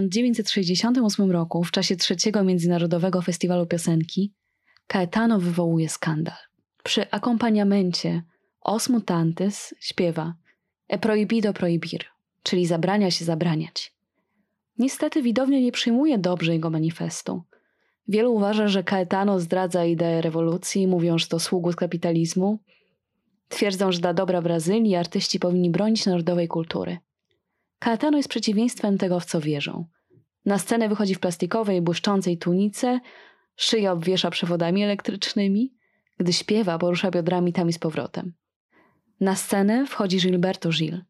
1968 0.00 1.30
roku, 1.30 1.64
w 1.64 1.70
czasie 1.70 1.96
trzeciego 1.96 2.44
Międzynarodowego 2.44 3.22
Festiwalu 3.22 3.66
Piosenki, 3.66 4.32
Caetano 4.86 5.40
wywołuje 5.40 5.88
skandal. 5.88 6.36
Przy 6.84 7.10
akompaniamencie 7.10 8.22
Os 8.60 8.88
Mutantes 8.88 9.74
śpiewa 9.80 10.34
E 10.88 10.98
prohibido 10.98 11.52
prohibir, 11.52 12.04
czyli 12.42 12.66
zabrania 12.66 13.10
się 13.10 13.24
zabraniać. 13.24 13.94
Niestety 14.78 15.22
widownia 15.22 15.60
nie 15.60 15.72
przyjmuje 15.72 16.18
dobrze 16.18 16.52
jego 16.52 16.70
manifestu. 16.70 17.42
Wielu 18.08 18.34
uważa, 18.34 18.68
że 18.68 18.82
Caetano 18.82 19.40
zdradza 19.40 19.84
ideę 19.84 20.20
rewolucji, 20.20 20.86
mówią, 20.86 21.18
że 21.18 21.26
to 21.26 21.40
sługus 21.40 21.76
kapitalizmu. 21.76 22.58
Twierdzą, 23.48 23.92
że 23.92 24.00
dla 24.00 24.14
dobra 24.14 24.42
Brazylii 24.42 24.96
artyści 24.96 25.38
powinni 25.38 25.70
bronić 25.70 26.06
narodowej 26.06 26.48
kultury. 26.48 26.98
Caetano 27.84 28.16
jest 28.16 28.28
przeciwieństwem 28.28 28.98
tego, 28.98 29.20
w 29.20 29.24
co 29.24 29.40
wierzą. 29.40 29.86
Na 30.44 30.58
scenę 30.58 30.88
wychodzi 30.88 31.14
w 31.14 31.20
plastikowej, 31.20 31.82
błyszczącej 31.82 32.38
tunice, 32.38 33.00
szyję 33.56 33.92
obwiesza 33.92 34.30
przewodami 34.30 34.84
elektrycznymi. 34.84 35.74
Gdy 36.18 36.32
śpiewa, 36.32 36.78
porusza 36.78 37.10
biodrami 37.10 37.52
tam 37.52 37.68
i 37.68 37.72
z 37.72 37.78
powrotem. 37.78 38.32
Na 39.20 39.36
scenę 39.36 39.86
wchodzi 39.86 40.18
Gilberto 40.18 40.68
Gil. 40.68 41.04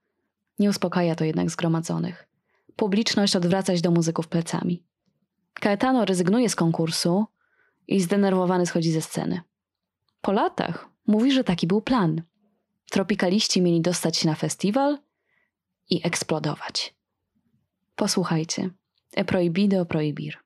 Nie 0.59 0.71
uspokaja 0.71 1.15
to 1.15 1.25
jednak 1.25 1.51
zgromadzonych. 1.51 2.29
Publiczność 2.77 3.37
odwraca 3.37 3.77
się 3.77 3.83
do 3.83 3.91
muzyków 3.91 4.29
plecami. 4.29 4.85
Caetano 5.55 6.05
rezygnuje 6.05 6.49
z 6.49 6.57
konkursu 6.57 7.27
i 7.89 8.01
zdenerwowany 8.01 8.67
schodzi 8.67 8.93
ze 8.93 9.01
sceny. 9.01 9.41
Po 10.21 10.33
latach 10.33 10.89
mówi, 11.07 11.33
że 11.33 11.45
taki 11.45 11.67
był 11.67 11.83
plan. 11.83 12.23
Tropikaliści 12.91 13.63
mieli 13.63 13.81
dostać 13.81 14.17
się 14.17 14.29
na 14.29 14.35
festiwal 14.35 14.99
i 15.91 16.07
eksplodować. 16.07 16.95
Posłuchajcie. 17.97 18.71
E 19.17 19.25
proibido 19.25 19.87
proibir. 19.87 20.42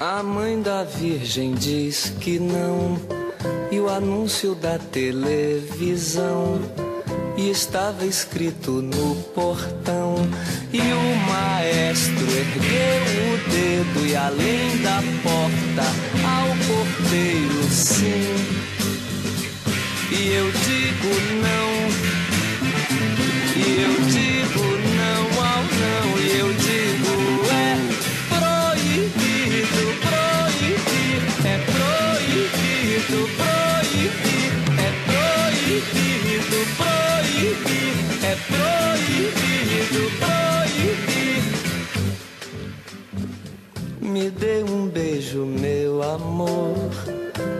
A 0.00 0.22
mãe 0.22 0.62
da 0.62 0.82
Virgem 0.82 1.52
diz 1.52 2.10
que 2.22 2.38
não, 2.38 2.98
e 3.70 3.78
o 3.78 3.86
anúncio 3.90 4.54
da 4.54 4.78
televisão. 4.78 6.58
E 7.36 7.50
estava 7.50 8.06
escrito 8.06 8.80
no 8.80 9.14
portão, 9.34 10.14
e 10.72 10.80
o 10.80 11.16
maestro 11.28 12.24
ergueu 12.30 13.02
o 13.28 13.36
dedo, 13.50 14.06
e 14.06 14.16
além 14.16 14.78
da 14.78 15.02
porta, 15.22 15.84
ao 16.24 16.48
porteiro, 16.66 17.62
sim. 17.70 18.34
E 20.10 20.32
eu 20.32 20.50
digo 20.50 21.12
não, 21.42 21.68
e 23.54 23.82
eu 23.82 24.00
digo 24.06 24.29
Me 44.20 44.28
dê 44.28 44.62
um 44.68 44.86
beijo, 44.86 45.46
meu 45.46 46.02
amor. 46.02 46.90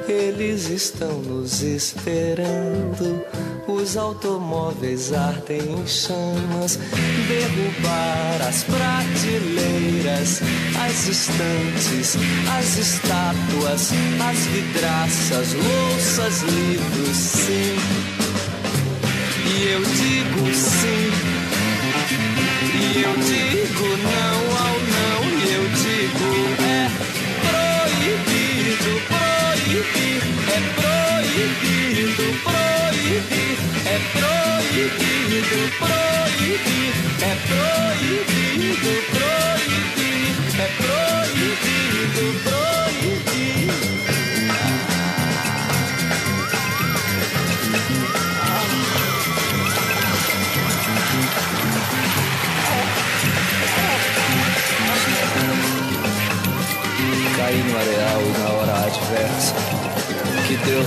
Eles 0.07 0.69
estão 0.69 1.23
nos 1.23 1.63
esperando. 1.63 3.25
Os 3.67 3.97
automóveis 3.97 5.11
ardem 5.11 5.59
em 5.59 5.87
chamas. 5.87 6.79
Derrubar 7.29 8.47
as 8.47 8.63
prateleiras, 8.65 10.43
as 10.85 11.09
estantes, 11.09 12.17
as 12.59 12.77
estátuas, 12.77 13.93
as 14.29 14.39
vidraças, 14.49 15.55
louças, 15.55 16.43
livros, 16.43 17.17
sim. 17.17 17.77
E 19.47 19.67
eu 19.67 19.81
digo 19.81 20.55
sim. 20.55 21.11
E 22.75 23.03
eu 23.03 23.15
digo 23.17 23.97
não. 23.97 24.50
Proibido, 34.89 35.61
proibir, 35.79 36.95
é 37.21 37.35
proibido, 37.47 38.30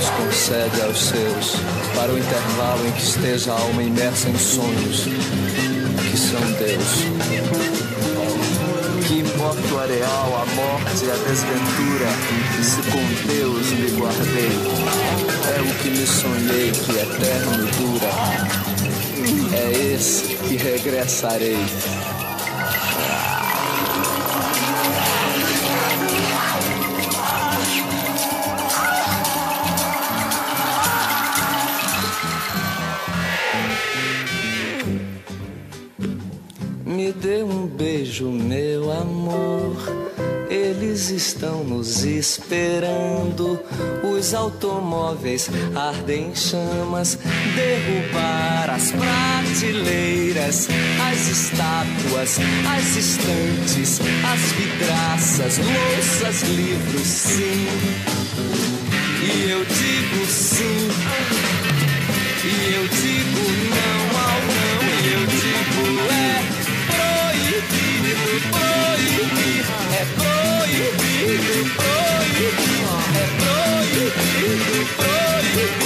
Deus 0.04 0.10
concede 0.10 0.82
aos 0.82 0.98
seus, 0.98 1.56
para 1.94 2.12
o 2.12 2.18
intervalo 2.18 2.86
em 2.86 2.92
que 2.92 3.02
esteja 3.02 3.52
a 3.52 3.60
alma 3.60 3.82
imersa 3.82 4.28
em 4.28 4.38
sonhos, 4.38 5.04
que 6.10 6.18
são 6.18 6.40
Deus. 6.58 7.04
Que 9.06 9.20
importa 9.20 9.74
o 9.74 9.78
areal, 9.78 10.42
a 10.42 10.46
morte 10.54 11.04
e 11.04 11.10
a 11.10 11.14
desventura, 11.14 12.08
se 12.62 12.82
com 12.90 13.32
Deus 13.32 13.70
me 13.70 13.90
guardei. 13.98 14.52
É 15.56 15.60
o 15.62 15.74
que 15.82 15.90
me 15.90 16.06
sonhei 16.06 16.70
que 16.72 16.92
eterno 16.98 17.66
dura. 17.78 18.10
É 19.56 19.94
esse 19.94 20.34
que 20.36 20.56
regressarei. 20.56 21.64
Dê 37.14 37.42
um 37.42 37.66
beijo, 37.66 38.30
meu 38.30 38.90
amor. 38.92 39.76
Eles 40.50 41.10
estão 41.10 41.64
nos 41.64 42.04
esperando. 42.04 43.60
Os 44.02 44.34
automóveis 44.34 45.48
ardem 45.74 46.30
em 46.30 46.34
chamas. 46.34 47.18
Derrubar 47.54 48.70
as 48.70 48.92
prateleiras, 48.92 50.68
as 51.10 51.28
estátuas, 51.28 52.38
as 52.76 52.96
estantes, 52.96 54.00
as 54.24 54.52
vidraças, 54.52 55.58
louças, 55.58 56.42
livros, 56.50 57.06
sim. 57.06 57.66
E 59.22 59.50
eu 59.50 59.64
digo 59.64 60.26
sim. 60.26 60.88
E 62.44 62.74
eu 62.74 62.88
digo 62.88 63.23
proibido, 70.74 71.70
proibido, 71.76 72.64
é 73.14 73.26
proibido, 73.38 74.76
proibido, 74.96 75.83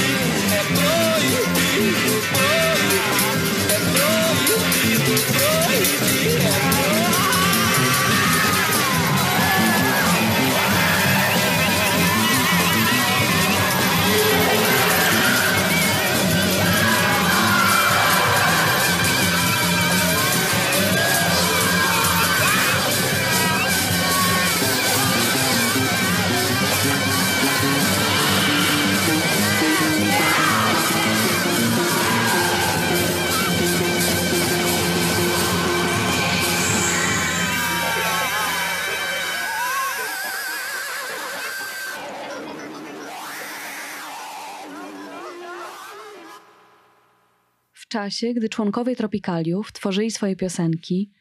W 47.89 47.91
czasie, 47.91 48.35
gdy 48.35 48.49
członkowie 48.49 48.97
Tropikaliów 48.97 49.73
tworzyli 49.73 50.11
swoje 50.11 50.37
piosenki, 50.37 51.13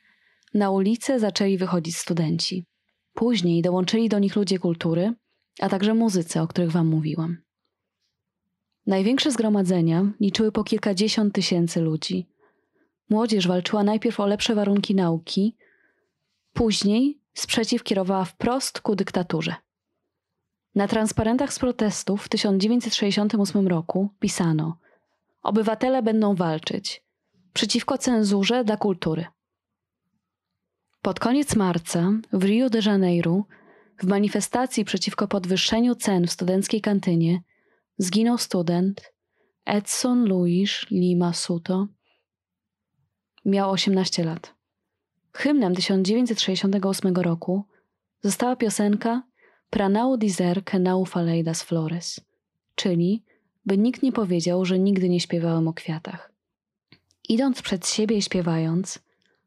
na 0.53 0.71
ulicę 0.71 1.19
zaczęli 1.19 1.57
wychodzić 1.57 1.97
studenci. 1.97 2.65
Później 3.13 3.61
dołączyli 3.61 4.09
do 4.09 4.19
nich 4.19 4.35
ludzie 4.35 4.59
kultury, 4.59 5.13
a 5.59 5.69
także 5.69 5.93
muzycy, 5.93 6.41
o 6.41 6.47
których 6.47 6.71
wam 6.71 6.87
mówiłam. 6.87 7.37
Największe 8.85 9.31
zgromadzenia 9.31 10.11
liczyły 10.19 10.51
po 10.51 10.63
kilkadziesiąt 10.63 11.33
tysięcy 11.33 11.81
ludzi. 11.81 12.27
Młodzież 13.09 13.47
walczyła 13.47 13.83
najpierw 13.83 14.19
o 14.19 14.27
lepsze 14.27 14.55
warunki 14.55 14.95
nauki, 14.95 15.55
później 16.53 17.21
sprzeciw 17.33 17.83
kierowała 17.83 18.25
wprost 18.25 18.81
ku 18.81 18.95
dyktaturze. 18.95 19.55
Na 20.75 20.87
transparentach 20.87 21.53
z 21.53 21.59
protestów 21.59 22.23
w 22.23 22.29
1968 22.29 23.67
roku 23.67 24.09
pisano: 24.19 24.79
Obywatele 25.41 26.01
będą 26.03 26.35
walczyć 26.35 27.03
przeciwko 27.53 27.97
cenzurze 27.97 28.63
dla 28.63 28.77
kultury. 28.77 29.25
Pod 31.01 31.19
koniec 31.19 31.55
marca 31.55 32.11
w 32.33 32.43
Rio 32.43 32.69
de 32.69 32.79
Janeiro 32.85 33.43
w 33.99 34.05
manifestacji 34.07 34.85
przeciwko 34.85 35.27
podwyższeniu 35.27 35.95
cen 35.95 36.27
w 36.27 36.31
studenckiej 36.31 36.81
kantynie 36.81 37.41
zginął 37.97 38.37
student 38.37 39.13
Edson 39.65 40.25
Luis 40.25 40.85
Lima 40.91 41.33
Suto. 41.33 41.87
Miał 43.45 43.71
18 43.71 44.23
lat. 44.23 44.55
Hymnem 45.33 45.75
1968 45.75 47.15
roku 47.15 47.65
została 48.21 48.55
piosenka 48.55 49.23
Pranau 49.69 50.17
dizer 50.17 50.63
que 50.63 50.79
não 50.79 51.05
falei 51.05 51.43
das 51.43 51.63
flores, 51.63 52.19
czyli 52.75 53.23
by 53.67 53.77
nikt 53.77 54.03
nie 54.03 54.11
powiedział, 54.11 54.65
że 54.65 54.79
nigdy 54.79 55.09
nie 55.09 55.19
śpiewałem 55.19 55.67
o 55.67 55.73
kwiatach. 55.73 56.31
Idąc 57.29 57.61
przed 57.61 57.87
siebie 57.87 58.21
śpiewając, 58.21 58.99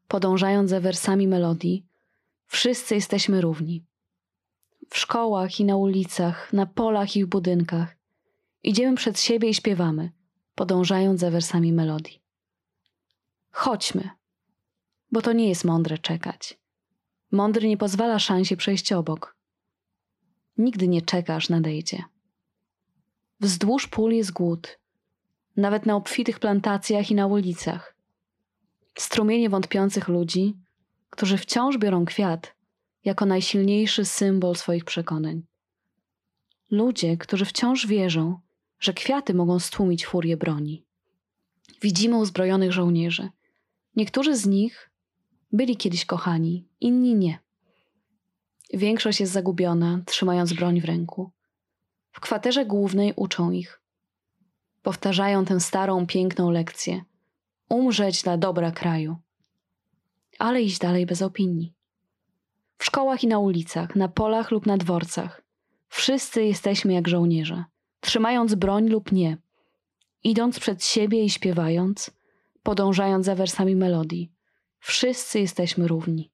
podążając 0.07 0.69
za 0.69 0.79
wersami 0.79 1.27
melodii, 1.27 1.85
wszyscy 2.47 2.95
jesteśmy 2.95 3.41
równi. 3.41 3.83
W 4.89 4.97
szkołach 4.97 5.59
i 5.59 5.65
na 5.65 5.75
ulicach, 5.75 6.53
na 6.53 6.65
polach 6.65 7.15
i 7.15 7.25
w 7.25 7.27
budynkach 7.27 7.95
idziemy 8.63 8.97
przed 8.97 9.19
siebie 9.19 9.49
i 9.49 9.53
śpiewamy, 9.53 10.11
podążając 10.55 11.19
za 11.19 11.31
wersami 11.31 11.73
melodii. 11.73 12.21
Chodźmy, 13.51 14.09
bo 15.11 15.21
to 15.21 15.33
nie 15.33 15.49
jest 15.49 15.65
mądre 15.65 15.97
czekać. 15.97 16.59
Mądry 17.31 17.67
nie 17.67 17.77
pozwala 17.77 18.19
szansie 18.19 18.57
przejść 18.57 18.93
obok. 18.93 19.35
Nigdy 20.57 20.87
nie 20.87 21.01
czekasz, 21.01 21.49
nadejdzie. 21.49 22.03
Wzdłuż 23.41 23.87
pól 23.87 24.11
jest 24.11 24.31
głód, 24.31 24.79
nawet 25.57 25.85
na 25.85 25.95
obfitych 25.95 26.39
plantacjach 26.39 27.11
i 27.11 27.15
na 27.15 27.27
ulicach. 27.27 27.95
Strumienie 28.97 29.49
wątpiących 29.49 30.07
ludzi, 30.07 30.57
którzy 31.09 31.37
wciąż 31.37 31.77
biorą 31.77 32.05
kwiat 32.05 32.55
jako 33.05 33.25
najsilniejszy 33.25 34.05
symbol 34.05 34.55
swoich 34.55 34.85
przekonań. 34.85 35.43
Ludzie, 36.71 37.17
którzy 37.17 37.45
wciąż 37.45 37.87
wierzą, 37.87 38.39
że 38.79 38.93
kwiaty 38.93 39.33
mogą 39.33 39.59
stłumić 39.59 40.05
furię 40.05 40.37
broni. 40.37 40.85
Widzimy 41.81 42.17
uzbrojonych 42.17 42.71
żołnierzy. 42.71 43.29
Niektórzy 43.95 44.35
z 44.35 44.45
nich 44.45 44.91
byli 45.51 45.77
kiedyś 45.77 46.05
kochani, 46.05 46.67
inni 46.79 47.15
nie. 47.15 47.39
Większość 48.73 49.19
jest 49.19 49.33
zagubiona, 49.33 50.01
trzymając 50.05 50.53
broń 50.53 50.81
w 50.81 50.85
ręku. 50.85 51.31
W 52.11 52.19
kwaterze 52.19 52.65
głównej 52.65 53.13
uczą 53.15 53.51
ich. 53.51 53.81
Powtarzają 54.81 55.45
tę 55.45 55.59
starą, 55.59 56.07
piękną 56.07 56.51
lekcję. 56.51 57.01
Umrzeć 57.69 58.23
dla 58.23 58.37
dobra 58.37 58.71
kraju. 58.71 59.17
Ale 60.39 60.61
iść 60.61 60.79
dalej 60.79 61.05
bez 61.05 61.21
opinii. 61.21 61.73
W 62.77 62.85
szkołach 62.85 63.23
i 63.23 63.27
na 63.27 63.39
ulicach, 63.39 63.95
na 63.95 64.07
polach 64.07 64.51
lub 64.51 64.65
na 64.65 64.77
dworcach. 64.77 65.41
Wszyscy 65.87 66.43
jesteśmy 66.43 66.93
jak 66.93 67.07
żołnierze, 67.07 67.63
trzymając 67.99 68.55
broń 68.55 68.87
lub 68.87 69.11
nie, 69.11 69.37
idąc 70.23 70.59
przed 70.59 70.85
siebie 70.85 71.23
i 71.23 71.29
śpiewając, 71.29 72.11
podążając 72.63 73.25
za 73.25 73.35
wersami 73.35 73.75
melodii. 73.75 74.31
Wszyscy 74.79 75.39
jesteśmy 75.39 75.87
równi. 75.87 76.31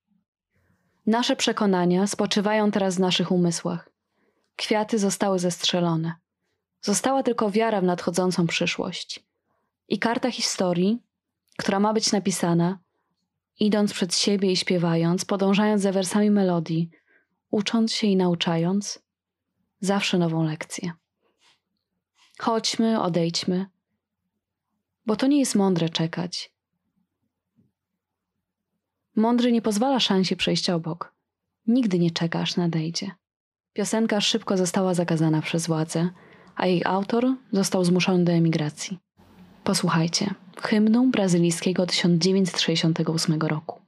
Nasze 1.05 1.35
przekonania 1.35 2.07
spoczywają 2.07 2.71
teraz 2.71 2.95
w 2.95 2.99
naszych 2.99 3.31
umysłach. 3.31 3.89
Kwiaty 4.57 4.99
zostały 4.99 5.39
zestrzelone. 5.39 6.13
Została 6.81 7.23
tylko 7.23 7.51
wiara 7.51 7.81
w 7.81 7.83
nadchodzącą 7.83 8.47
przyszłość. 8.47 9.23
I 9.87 9.99
karta 9.99 10.31
historii, 10.31 11.03
która 11.57 11.79
ma 11.79 11.93
być 11.93 12.11
napisana, 12.11 12.79
idąc 13.59 13.93
przed 13.93 14.15
siebie 14.15 14.51
i 14.51 14.57
śpiewając, 14.57 15.25
podążając 15.25 15.81
za 15.81 15.91
wersami 15.91 16.31
melodii, 16.31 16.89
ucząc 17.51 17.93
się 17.93 18.07
i 18.07 18.15
nauczając, 18.15 18.99
zawsze 19.79 20.17
nową 20.17 20.43
lekcję. 20.43 20.91
Chodźmy, 22.39 23.01
odejdźmy, 23.01 23.65
bo 25.05 25.15
to 25.15 25.27
nie 25.27 25.39
jest 25.39 25.55
mądre 25.55 25.89
czekać. 25.89 26.51
Mądry 29.15 29.51
nie 29.51 29.61
pozwala 29.61 29.99
szansie 29.99 30.35
przejść 30.35 30.69
obok. 30.69 31.13
Nigdy 31.67 31.99
nie 31.99 32.11
czeka, 32.11 32.39
aż 32.39 32.55
nadejdzie. 32.55 33.11
Piosenka 33.77 34.21
szybko 34.21 34.57
została 34.57 34.93
zakazana 34.93 35.41
przez 35.41 35.67
władze, 35.67 36.09
a 36.55 36.67
jej 36.67 36.81
autor 36.85 37.25
został 37.51 37.83
zmuszony 37.85 38.23
do 38.23 38.31
emigracji. 38.31 38.97
Posłuchajcie 39.63 40.33
hymnu 40.61 41.07
brazylijskiego 41.07 41.85
1968 41.85 43.41
roku. 43.41 43.86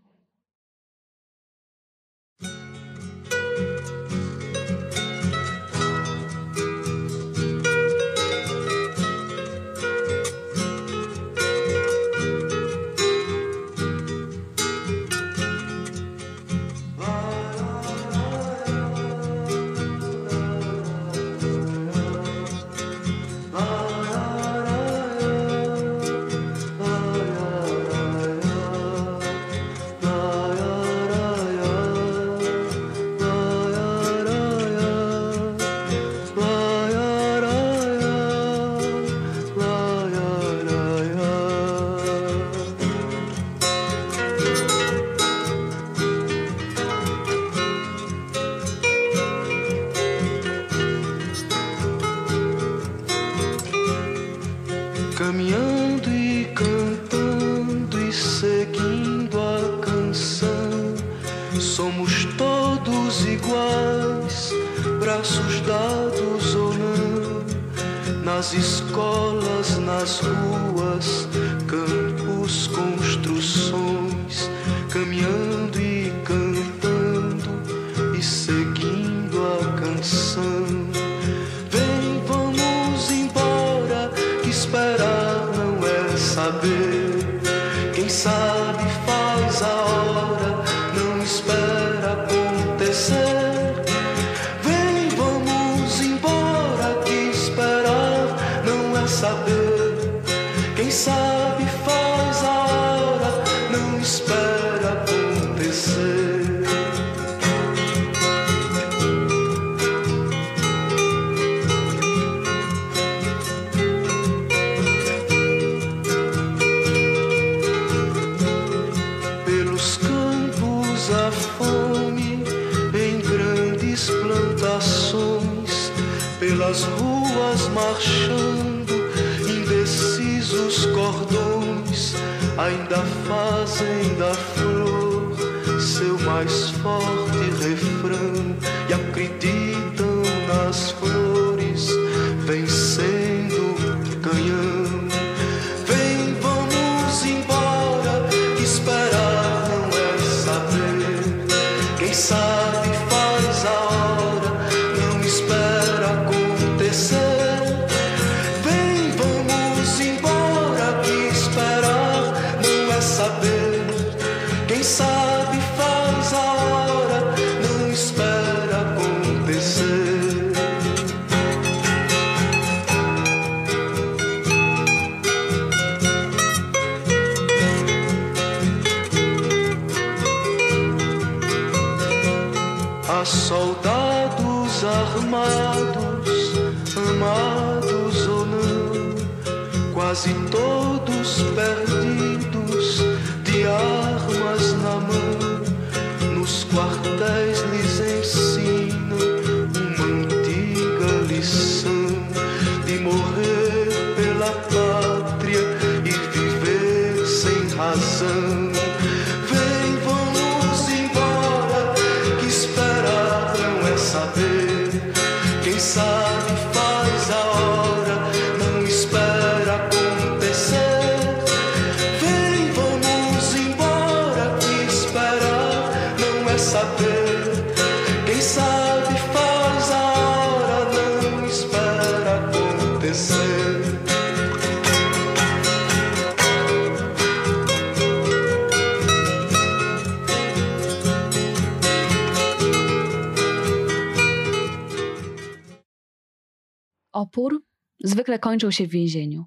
Opór 247.29 247.61
zwykle 248.03 248.39
kończył 248.39 248.71
się 248.71 248.87
w 248.87 248.89
więzieniu. 248.89 249.45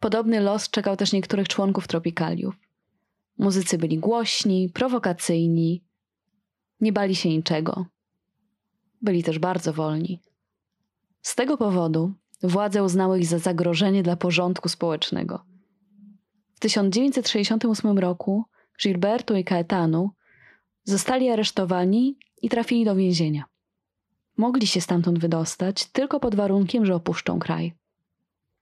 Podobny 0.00 0.40
los 0.40 0.70
czekał 0.70 0.96
też 0.96 1.12
niektórych 1.12 1.48
członków 1.48 1.88
tropikaliów. 1.88 2.54
Muzycy 3.38 3.78
byli 3.78 3.98
głośni, 3.98 4.70
prowokacyjni, 4.74 5.84
nie 6.80 6.92
bali 6.92 7.14
się 7.14 7.28
niczego. 7.28 7.86
Byli 9.02 9.22
też 9.22 9.38
bardzo 9.38 9.72
wolni. 9.72 10.20
Z 11.22 11.34
tego 11.34 11.56
powodu 11.56 12.12
władze 12.42 12.82
uznały 12.82 13.18
ich 13.18 13.26
za 13.26 13.38
zagrożenie 13.38 14.02
dla 14.02 14.16
porządku 14.16 14.68
społecznego. 14.68 15.44
W 16.54 16.60
1968 16.60 17.98
roku 17.98 18.44
Gilberto 18.82 19.36
i 19.36 19.44
Caetano 19.44 20.10
zostali 20.82 21.30
aresztowani 21.30 22.18
i 22.42 22.48
trafili 22.48 22.84
do 22.84 22.96
więzienia. 22.96 23.44
Mogli 24.36 24.66
się 24.66 24.80
stamtąd 24.80 25.18
wydostać 25.18 25.86
tylko 25.86 26.20
pod 26.20 26.34
warunkiem, 26.34 26.86
że 26.86 26.94
opuszczą 26.94 27.38
kraj. 27.38 27.74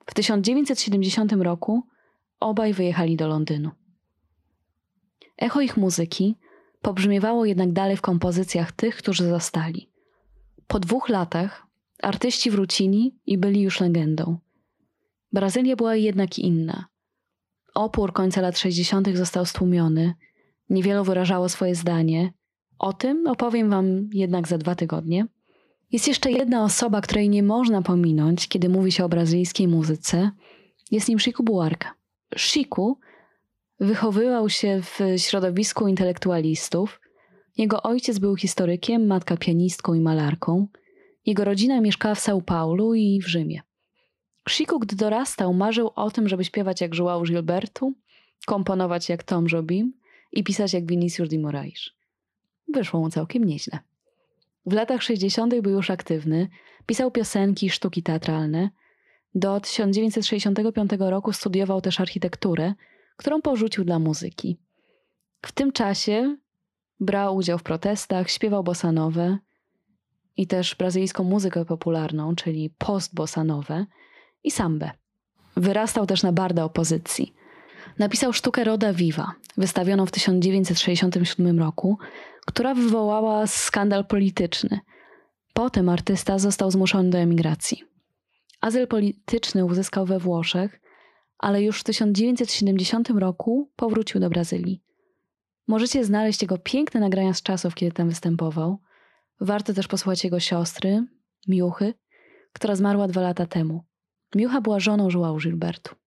W 0.06 0.14
1970 0.14 1.32
roku 1.32 1.82
obaj 2.40 2.72
wyjechali 2.72 3.16
do 3.16 3.28
Londynu. 3.28 3.70
Echo 5.36 5.60
ich 5.60 5.76
muzyki 5.76 6.36
pobrzmiewało 6.82 7.44
jednak 7.44 7.72
dalej 7.72 7.96
w 7.96 8.00
kompozycjach 8.00 8.72
tych, 8.72 8.96
którzy 8.96 9.28
zostali. 9.28 9.90
Po 10.66 10.80
dwóch 10.80 11.08
latach 11.08 11.66
artyści 12.02 12.50
wrócili 12.50 13.18
i 13.26 13.38
byli 13.38 13.60
już 13.60 13.80
legendą. 13.80 14.38
Brazylia 15.32 15.76
była 15.76 15.96
jednak 15.96 16.38
inna. 16.38 16.86
Opór 17.74 18.12
końca 18.12 18.40
lat 18.40 18.58
60. 18.58 19.16
został 19.16 19.46
stłumiony, 19.46 20.14
niewielu 20.70 21.04
wyrażało 21.04 21.48
swoje 21.48 21.74
zdanie. 21.74 22.32
O 22.78 22.92
tym 22.92 23.26
opowiem 23.26 23.70
Wam 23.70 24.08
jednak 24.12 24.48
za 24.48 24.58
dwa 24.58 24.74
tygodnie. 24.74 25.26
Jest 25.92 26.08
jeszcze 26.08 26.30
jedna 26.30 26.64
osoba, 26.64 27.00
której 27.00 27.28
nie 27.28 27.42
można 27.42 27.82
pominąć, 27.82 28.48
kiedy 28.48 28.68
mówi 28.68 28.92
się 28.92 29.04
o 29.04 29.08
brazylijskiej 29.08 29.68
muzyce. 29.68 30.30
Jest 30.90 31.08
nim 31.08 31.18
Chico 31.18 31.42
Buarque. 31.42 31.90
Chico 32.36 32.96
wychowywał 33.80 34.48
się 34.48 34.80
w 34.82 34.98
środowisku 35.16 35.88
intelektualistów. 35.88 37.00
Jego 37.58 37.82
ojciec 37.82 38.18
był 38.18 38.36
historykiem, 38.36 39.06
matka 39.06 39.36
pianistką 39.36 39.94
i 39.94 40.00
malarką. 40.00 40.66
Jego 41.26 41.44
rodzina 41.44 41.80
mieszkała 41.80 42.14
w 42.14 42.20
São 42.20 42.42
Paulo 42.42 42.94
i 42.94 43.20
w 43.20 43.28
Rzymie. 43.28 43.62
Chico, 44.50 44.78
gdy 44.78 44.96
dorastał, 44.96 45.54
marzył 45.54 45.90
o 45.94 46.10
tym, 46.10 46.28
żeby 46.28 46.44
śpiewać 46.44 46.80
jak 46.80 46.92
João 46.92 47.24
Gilberto, 47.26 47.92
komponować 48.46 49.08
jak 49.08 49.22
Tom 49.22 49.46
Jobim 49.52 49.92
i 50.32 50.44
pisać 50.44 50.72
jak 50.72 50.86
Vinicius 50.86 51.28
de 51.28 51.38
Moraes. 51.38 51.90
Wyszło 52.68 53.00
mu 53.00 53.10
całkiem 53.10 53.44
nieźle. 53.44 53.78
W 54.66 54.72
latach 54.72 55.02
60. 55.02 55.60
był 55.60 55.72
już 55.72 55.90
aktywny, 55.90 56.48
pisał 56.86 57.10
piosenki 57.10 57.66
i 57.66 57.70
sztuki 57.70 58.02
teatralne. 58.02 58.70
Do 59.34 59.60
1965 59.60 60.90
roku 60.98 61.32
studiował 61.32 61.80
też 61.80 62.00
architekturę, 62.00 62.74
którą 63.16 63.42
porzucił 63.42 63.84
dla 63.84 63.98
muzyki. 63.98 64.58
W 65.42 65.52
tym 65.52 65.72
czasie 65.72 66.36
brał 67.00 67.36
udział 67.36 67.58
w 67.58 67.62
protestach, 67.62 68.30
śpiewał 68.30 68.64
bosanowe 68.64 69.38
i 70.36 70.46
też 70.46 70.74
brazylijską 70.74 71.24
muzykę 71.24 71.64
popularną, 71.64 72.34
czyli 72.36 72.70
post-bosanowe 72.78 73.86
i 74.44 74.50
sambę. 74.50 74.90
Wyrastał 75.56 76.06
też 76.06 76.22
na 76.22 76.32
barda 76.32 76.64
opozycji. 76.64 77.34
Napisał 77.98 78.32
sztukę 78.32 78.64
Roda 78.64 78.92
Viva, 78.92 79.32
wystawioną 79.56 80.06
w 80.06 80.10
1967 80.10 81.58
roku, 81.58 81.98
która 82.46 82.74
wywołała 82.74 83.46
skandal 83.46 84.06
polityczny. 84.06 84.80
Potem 85.54 85.88
artysta 85.88 86.38
został 86.38 86.70
zmuszony 86.70 87.10
do 87.10 87.18
emigracji. 87.18 87.84
Azyl 88.60 88.86
polityczny 88.86 89.64
uzyskał 89.64 90.06
we 90.06 90.18
Włoszech, 90.18 90.80
ale 91.38 91.62
już 91.62 91.80
w 91.80 91.84
1970 91.84 93.10
roku 93.10 93.70
powrócił 93.76 94.20
do 94.20 94.30
Brazylii. 94.30 94.82
Możecie 95.68 96.04
znaleźć 96.04 96.42
jego 96.42 96.58
piękne 96.58 97.00
nagrania 97.00 97.34
z 97.34 97.42
czasów, 97.42 97.74
kiedy 97.74 97.92
tam 97.92 98.08
występował. 98.08 98.78
Warto 99.40 99.74
też 99.74 99.88
posłuchać 99.88 100.24
jego 100.24 100.40
siostry, 100.40 101.06
Miuchy, 101.48 101.94
która 102.52 102.76
zmarła 102.76 103.08
dwa 103.08 103.20
lata 103.20 103.46
temu. 103.46 103.84
Miucha 104.34 104.60
była 104.60 104.80
żoną 104.80 105.08
João 105.08 105.38
Gilbertu. 105.38 106.01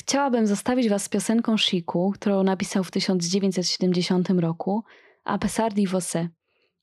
Chciałabym 0.00 0.46
zostawić 0.46 0.88
was 0.88 1.04
z 1.04 1.08
piosenką 1.08 1.56
Chiku, 1.58 2.12
którą 2.14 2.42
napisał 2.42 2.84
w 2.84 2.90
1970 2.90 4.30
roku, 4.30 4.84
a 5.24 5.38
pesar 5.38 5.72
você. 5.72 6.28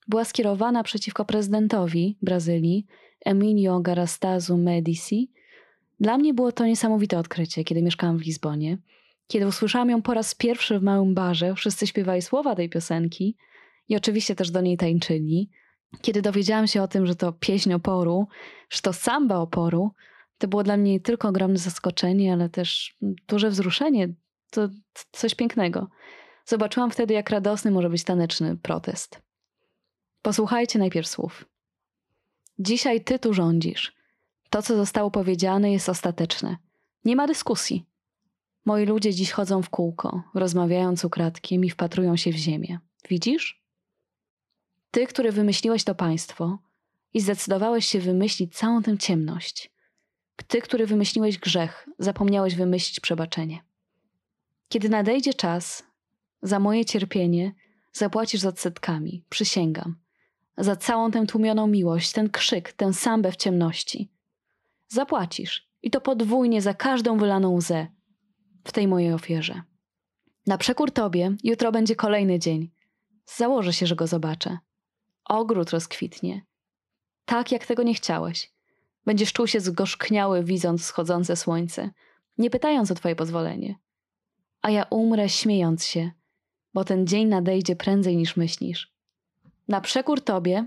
Była 0.08 0.24
skierowana 0.24 0.82
przeciwko 0.82 1.24
prezydentowi 1.24 2.18
Brazylii, 2.22 2.86
Emilio 3.24 3.80
Garastazu 3.80 4.56
Medici. 4.56 5.30
Dla 6.00 6.18
mnie 6.18 6.34
było 6.34 6.52
to 6.52 6.66
niesamowite 6.66 7.18
odkrycie, 7.18 7.64
kiedy 7.64 7.82
mieszkałam 7.82 8.18
w 8.18 8.22
Lizbonie. 8.22 8.78
Kiedy 9.26 9.46
usłyszałam 9.46 9.90
ją 9.90 10.02
po 10.02 10.14
raz 10.14 10.34
pierwszy 10.34 10.78
w 10.78 10.82
małym 10.82 11.14
barze, 11.14 11.54
wszyscy 11.54 11.86
śpiewali 11.86 12.22
słowa 12.22 12.54
tej 12.54 12.68
piosenki 12.68 13.36
i 13.88 13.96
oczywiście 13.96 14.34
też 14.34 14.50
do 14.50 14.60
niej 14.60 14.76
tańczyli. 14.76 15.50
Kiedy 16.02 16.22
dowiedziałam 16.22 16.66
się 16.66 16.82
o 16.82 16.88
tym, 16.88 17.06
że 17.06 17.14
to 17.14 17.32
pieśń 17.32 17.72
oporu, 17.72 18.28
że 18.70 18.80
to 18.80 18.92
samba 18.92 19.36
oporu, 19.36 19.90
to 20.38 20.48
było 20.48 20.62
dla 20.62 20.76
mnie 20.76 20.92
nie 20.92 21.00
tylko 21.00 21.28
ogromne 21.28 21.58
zaskoczenie, 21.58 22.32
ale 22.32 22.48
też 22.48 22.96
duże 23.28 23.50
wzruszenie. 23.50 24.14
To 24.50 24.68
coś 25.12 25.34
pięknego. 25.34 25.88
Zobaczyłam 26.44 26.90
wtedy, 26.90 27.14
jak 27.14 27.30
radosny 27.30 27.70
może 27.70 27.90
być 27.90 28.04
taneczny 28.04 28.56
protest. 28.56 29.22
Posłuchajcie 30.22 30.78
najpierw 30.78 31.08
słów. 31.08 31.44
Dzisiaj 32.58 33.04
ty 33.04 33.18
tu 33.18 33.34
rządzisz. 33.34 33.96
To, 34.50 34.62
co 34.62 34.76
zostało 34.76 35.10
powiedziane, 35.10 35.72
jest 35.72 35.88
ostateczne. 35.88 36.56
Nie 37.04 37.16
ma 37.16 37.26
dyskusji. 37.26 37.86
Moi 38.64 38.86
ludzie 38.86 39.14
dziś 39.14 39.30
chodzą 39.30 39.62
w 39.62 39.70
kółko, 39.70 40.22
rozmawiając 40.34 41.04
ukradkiem 41.04 41.64
i 41.64 41.70
wpatrują 41.70 42.16
się 42.16 42.32
w 42.32 42.36
ziemię. 42.36 42.78
Widzisz? 43.08 43.62
Ty, 44.90 45.06
który 45.06 45.32
wymyśliłeś 45.32 45.84
to 45.84 45.94
państwo 45.94 46.58
i 47.14 47.20
zdecydowałeś 47.20 47.86
się 47.86 48.00
wymyślić 48.00 48.56
całą 48.56 48.82
tę 48.82 48.98
ciemność. 48.98 49.70
Ty, 50.46 50.60
który 50.60 50.86
wymyśliłeś 50.86 51.38
grzech, 51.38 51.88
zapomniałeś 51.98 52.54
wymyślić 52.54 53.00
przebaczenie. 53.00 53.62
Kiedy 54.68 54.88
nadejdzie 54.88 55.34
czas, 55.34 55.82
za 56.42 56.58
moje 56.58 56.84
cierpienie 56.84 57.54
zapłacisz 57.92 58.40
z 58.40 58.46
odsetkami, 58.46 59.24
przysięgam. 59.28 59.96
Za 60.56 60.76
całą 60.76 61.10
tę 61.10 61.26
tłumioną 61.26 61.66
miłość, 61.66 62.12
ten 62.12 62.30
krzyk, 62.30 62.72
tę 62.72 62.92
sambę 62.92 63.32
w 63.32 63.36
ciemności. 63.36 64.10
Zapłacisz 64.88 65.68
i 65.82 65.90
to 65.90 66.00
podwójnie 66.00 66.62
za 66.62 66.74
każdą 66.74 67.18
wylaną 67.18 67.54
łzę 67.54 67.86
w 68.64 68.72
tej 68.72 68.88
mojej 68.88 69.12
ofierze. 69.12 69.62
Na 70.46 70.58
przekór 70.58 70.90
tobie 70.90 71.36
jutro 71.44 71.72
będzie 71.72 71.96
kolejny 71.96 72.38
dzień. 72.38 72.70
Założę 73.26 73.72
się, 73.72 73.86
że 73.86 73.96
go 73.96 74.06
zobaczę. 74.06 74.58
Ogród 75.24 75.70
rozkwitnie. 75.70 76.42
Tak, 77.24 77.52
jak 77.52 77.66
tego 77.66 77.82
nie 77.82 77.94
chciałeś. 77.94 78.57
Będziesz 79.08 79.32
czuł 79.32 79.46
się 79.46 79.60
zgorzkniały, 79.60 80.44
widząc 80.44 80.82
wschodzące 80.82 81.36
słońce, 81.36 81.90
nie 82.38 82.50
pytając 82.50 82.90
o 82.90 82.94
twoje 82.94 83.16
pozwolenie. 83.16 83.78
A 84.62 84.70
ja 84.70 84.86
umrę 84.90 85.28
śmiejąc 85.28 85.84
się, 85.86 86.10
bo 86.74 86.84
ten 86.84 87.06
dzień 87.06 87.28
nadejdzie 87.28 87.76
prędzej 87.76 88.16
niż 88.16 88.36
myślisz. 88.36 88.92
Na 89.68 89.80
przekór 89.80 90.20
tobie 90.20 90.66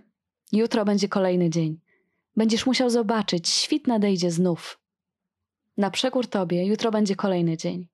jutro 0.52 0.86
będzie 0.86 1.08
kolejny 1.08 1.50
dzień. 1.50 1.80
Będziesz 2.36 2.66
musiał 2.66 2.90
zobaczyć, 2.90 3.50
świt 3.50 3.88
nadejdzie 3.88 4.32
znów. 4.32 4.80
Na 5.78 5.92
przekór 5.92 6.28
tobie 6.28 6.66
jutro 6.66 6.92
będzie 6.92 7.16
kolejny 7.16 7.58
dzień. 7.58 7.88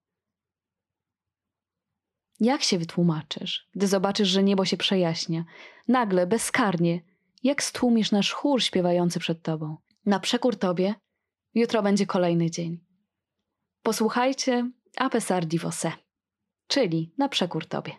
Jak 2.40 2.64
się 2.64 2.78
wytłumaczysz, 2.78 3.68
gdy 3.76 3.88
zobaczysz, 3.88 4.30
że 4.30 4.44
niebo 4.44 4.66
się 4.66 4.78
przejaśnia, 4.78 5.46
nagle, 5.88 6.28
bezkarnie, 6.28 7.02
jak 7.44 7.64
stłumisz 7.64 8.12
nasz 8.12 8.32
chór 8.32 8.64
śpiewający 8.64 9.20
przed 9.20 9.42
tobą? 9.42 9.78
Na 10.08 10.20
przekór 10.20 10.56
tobie 10.56 10.96
jutro 11.56 11.84
będzie 11.84 12.06
kolejny 12.06 12.52
dzień. 12.52 12.80
Posłuchajcie 13.84 14.72
a 14.98 15.10
pesar 15.10 15.46
di 15.46 15.60
você, 15.60 15.92
czyli 16.68 17.14
na 17.18 17.30
przekór 17.30 17.66
tobie. 17.66 17.94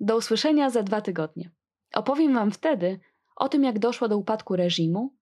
Do 0.00 0.16
usłyszenia 0.16 0.70
za 0.70 0.82
dwa 0.82 1.00
tygodnie. 1.00 1.50
Opowiem 1.94 2.34
wam 2.34 2.50
wtedy 2.50 3.00
o 3.36 3.48
tym, 3.48 3.64
jak 3.64 3.78
doszło 3.78 4.08
do 4.08 4.18
upadku 4.18 4.56
reżimu 4.56 5.14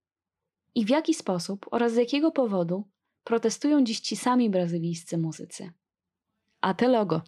i 0.75 0.85
w 0.85 0.89
jaki 0.89 1.15
sposób 1.15 1.67
oraz 1.71 1.93
z 1.93 1.97
jakiego 1.97 2.31
powodu 2.31 2.89
protestują 3.25 3.85
dziś 3.85 4.01
ci 4.01 4.17
sami 4.17 4.51
brazylijscy 4.51 5.19
muzycy. 5.19 5.73
A 6.61 6.75
te 6.75 6.89
logo. 6.89 7.23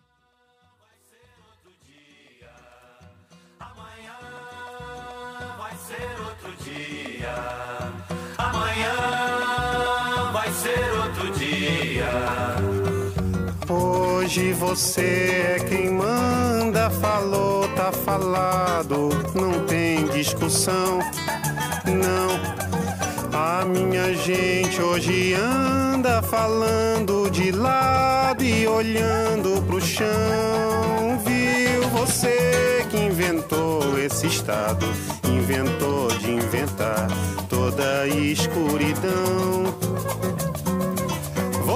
Hoje 14.31 14.53
você 14.53 15.57
é 15.57 15.65
quem 15.69 15.91
manda, 15.91 16.89
falou, 16.89 17.67
tá 17.75 17.91
falado, 17.91 19.09
não 19.35 19.67
tem 19.67 20.05
discussão, 20.07 21.01
não. 21.85 22.39
A 23.37 23.65
minha 23.65 24.15
gente 24.15 24.81
hoje 24.81 25.35
anda 25.35 26.23
falando 26.23 27.29
de 27.29 27.51
lado 27.51 28.45
e 28.45 28.69
olhando 28.69 29.61
pro 29.67 29.81
chão. 29.81 30.07
Viu 31.27 31.89
você 31.89 32.87
que 32.89 32.99
inventou 32.99 33.99
esse 33.99 34.29
estado, 34.29 34.87
inventou 35.25 36.07
de 36.19 36.31
inventar 36.31 37.09
toda 37.49 38.03
a 38.03 38.07
escuridão. 38.07 39.75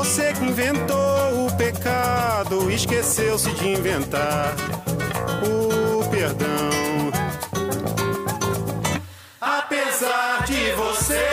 Você 0.04 0.34
que 0.34 0.44
inventou 0.44 1.46
o 1.46 1.56
pecado, 1.56 2.70
esqueceu-se 2.70 3.50
de 3.52 3.68
inventar 3.70 4.54
o 5.42 6.04
perdão. 6.10 7.10
Apesar 9.40 10.44
de 10.44 10.72
você, 10.72 11.26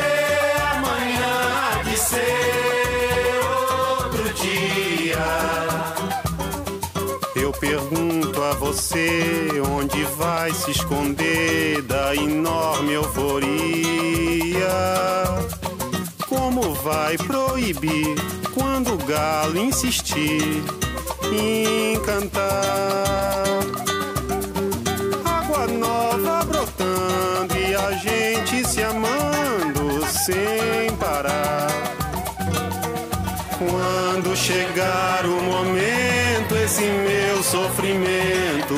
amanhã 0.72 1.28
há 1.52 1.84
de 1.84 1.98
ser 1.98 3.42
outro 4.06 4.34
dia. 4.36 5.18
Eu 7.36 7.52
pergunto 7.52 8.42
a 8.42 8.54
você 8.54 9.52
onde 9.70 10.02
vai 10.18 10.54
se 10.54 10.72
esconder 10.72 11.82
da 11.82 12.16
enorme 12.16 12.94
euforia. 12.94 14.70
Como 16.26 16.74
vai 16.76 17.18
proibir 17.18 18.41
quando 18.54 18.93
o 18.93 18.97
galo 18.97 19.58
insistir 19.58 20.64
em 21.34 21.99
cantar? 22.02 23.43
Água 25.26 25.68
nova 25.68 26.45
brotando 26.45 27.58
e 27.58 27.76
a 27.76 27.91
gente 27.93 28.68
se 28.68 28.82
amando 28.84 30.06
sem 30.08 30.95
parar. 30.97 31.68
Quando 33.58 34.36
chegar 34.36 35.26
o 35.26 35.41
momento, 35.41 36.56
esse 36.64 36.84
meu 36.84 37.43
sofrimento, 37.43 38.76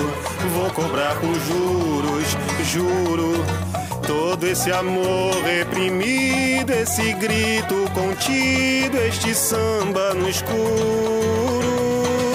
vou 0.53 0.69
cobrar 0.71 1.15
com 1.19 1.33
juros, 1.33 2.37
juro. 2.65 3.82
Todo 4.07 4.45
esse 4.45 4.71
amor 4.71 5.33
reprimido, 5.43 6.71
esse 6.71 7.13
grito 7.13 7.89
contido, 7.93 8.97
este 8.97 9.33
samba 9.33 10.13
no 10.13 10.29
escuro. 10.29 10.53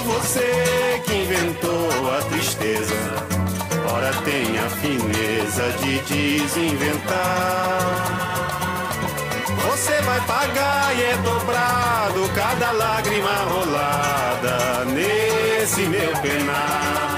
Você 0.07 1.03
que 1.05 1.15
inventou 1.15 2.17
a 2.17 2.23
tristeza, 2.23 2.95
ora 3.93 4.13
tem 4.25 4.59
a 4.59 4.69
fineza 4.71 5.71
de 5.81 5.99
desinventar. 6.41 7.39
Você 9.71 10.01
vai 10.03 10.21
pagar 10.23 10.97
e 10.97 11.03
é 11.03 11.17
dobrado 11.19 12.29
cada 12.35 12.73
lágrima 12.73 13.35
rolada 13.45 14.85
nesse 14.87 15.83
meu 15.83 16.13
penar. 16.23 17.18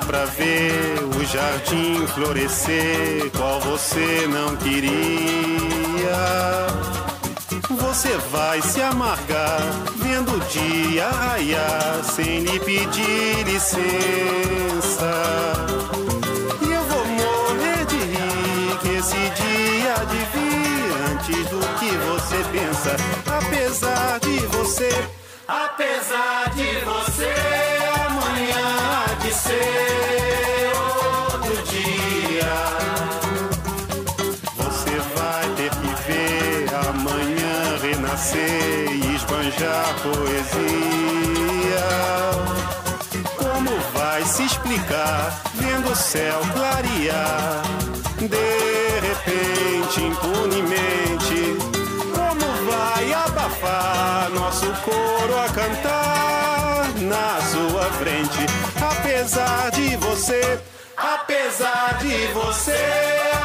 Pra 0.00 0.24
ver 0.24 0.98
o 1.16 1.24
jardim 1.24 2.06
florescer, 2.08 3.30
qual 3.36 3.60
você 3.60 4.26
não 4.28 4.56
queria. 4.56 6.16
Você 7.70 8.16
vai 8.30 8.60
se 8.62 8.82
amargar 8.82 9.60
vendo 9.96 10.34
o 10.36 10.40
dia 10.40 11.08
raiar 11.08 12.04
sem 12.04 12.40
lhe 12.40 12.60
pedir 12.60 13.44
licença. 13.44 15.12
E 16.60 16.72
eu 16.72 16.82
vou 16.82 17.06
morrer 17.06 17.84
de 17.86 17.96
rir 17.96 18.78
que 18.80 18.88
esse 18.98 19.16
dia 19.16 19.94
de 20.10 20.18
vir 20.32 20.92
antes 21.10 21.46
do 21.48 21.60
que 21.78 21.90
você 22.08 22.36
pensa. 22.52 22.96
Apesar 23.26 24.20
de 24.20 24.38
você, 24.46 24.90
apesar 25.48 26.50
de 26.54 26.84
você, 26.84 27.55
e 38.46 39.14
esbanjar 39.14 39.94
poesia. 40.02 41.36
Como 43.36 43.70
vai 43.94 44.24
se 44.24 44.44
explicar 44.44 45.42
vendo 45.54 45.90
o 45.90 45.96
céu 45.96 46.40
clarear? 46.52 47.62
De 48.18 49.00
repente, 49.06 50.02
impunemente, 50.02 51.56
como 52.14 52.46
vai 52.70 53.12
abafar 53.12 54.30
nosso 54.30 54.66
coro 54.82 55.38
a 55.38 55.48
cantar 55.52 56.88
na 57.00 57.40
sua 57.50 57.84
frente? 57.98 58.46
Apesar 58.80 59.70
de 59.72 59.96
você, 59.96 60.58
apesar 60.96 61.98
de 62.00 62.26
você, 62.32 62.78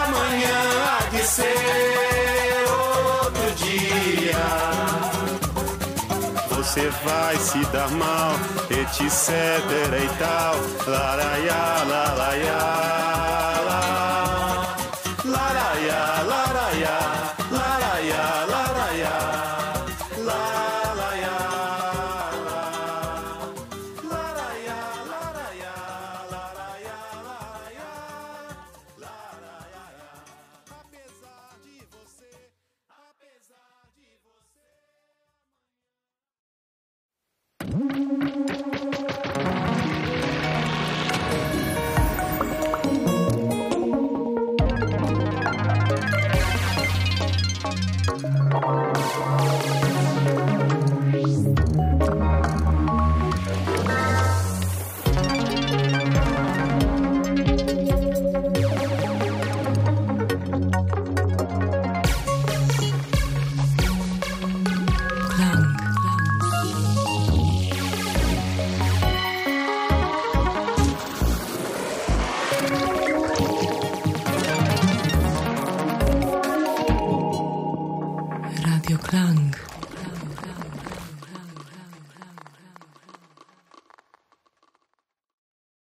amanhã 0.05 0.61
há 0.85 1.09
de 1.09 1.23
ser 1.23 2.65
outro 2.69 3.51
dia. 3.55 4.90
Você 6.71 6.89
vai 7.03 7.35
se 7.35 7.65
dar 7.65 7.91
mal, 7.91 8.31
etc 8.69 9.29
e 10.01 10.17
tal. 10.17 10.55
Laraiá, 10.87 11.83
laraiá, 11.85 13.10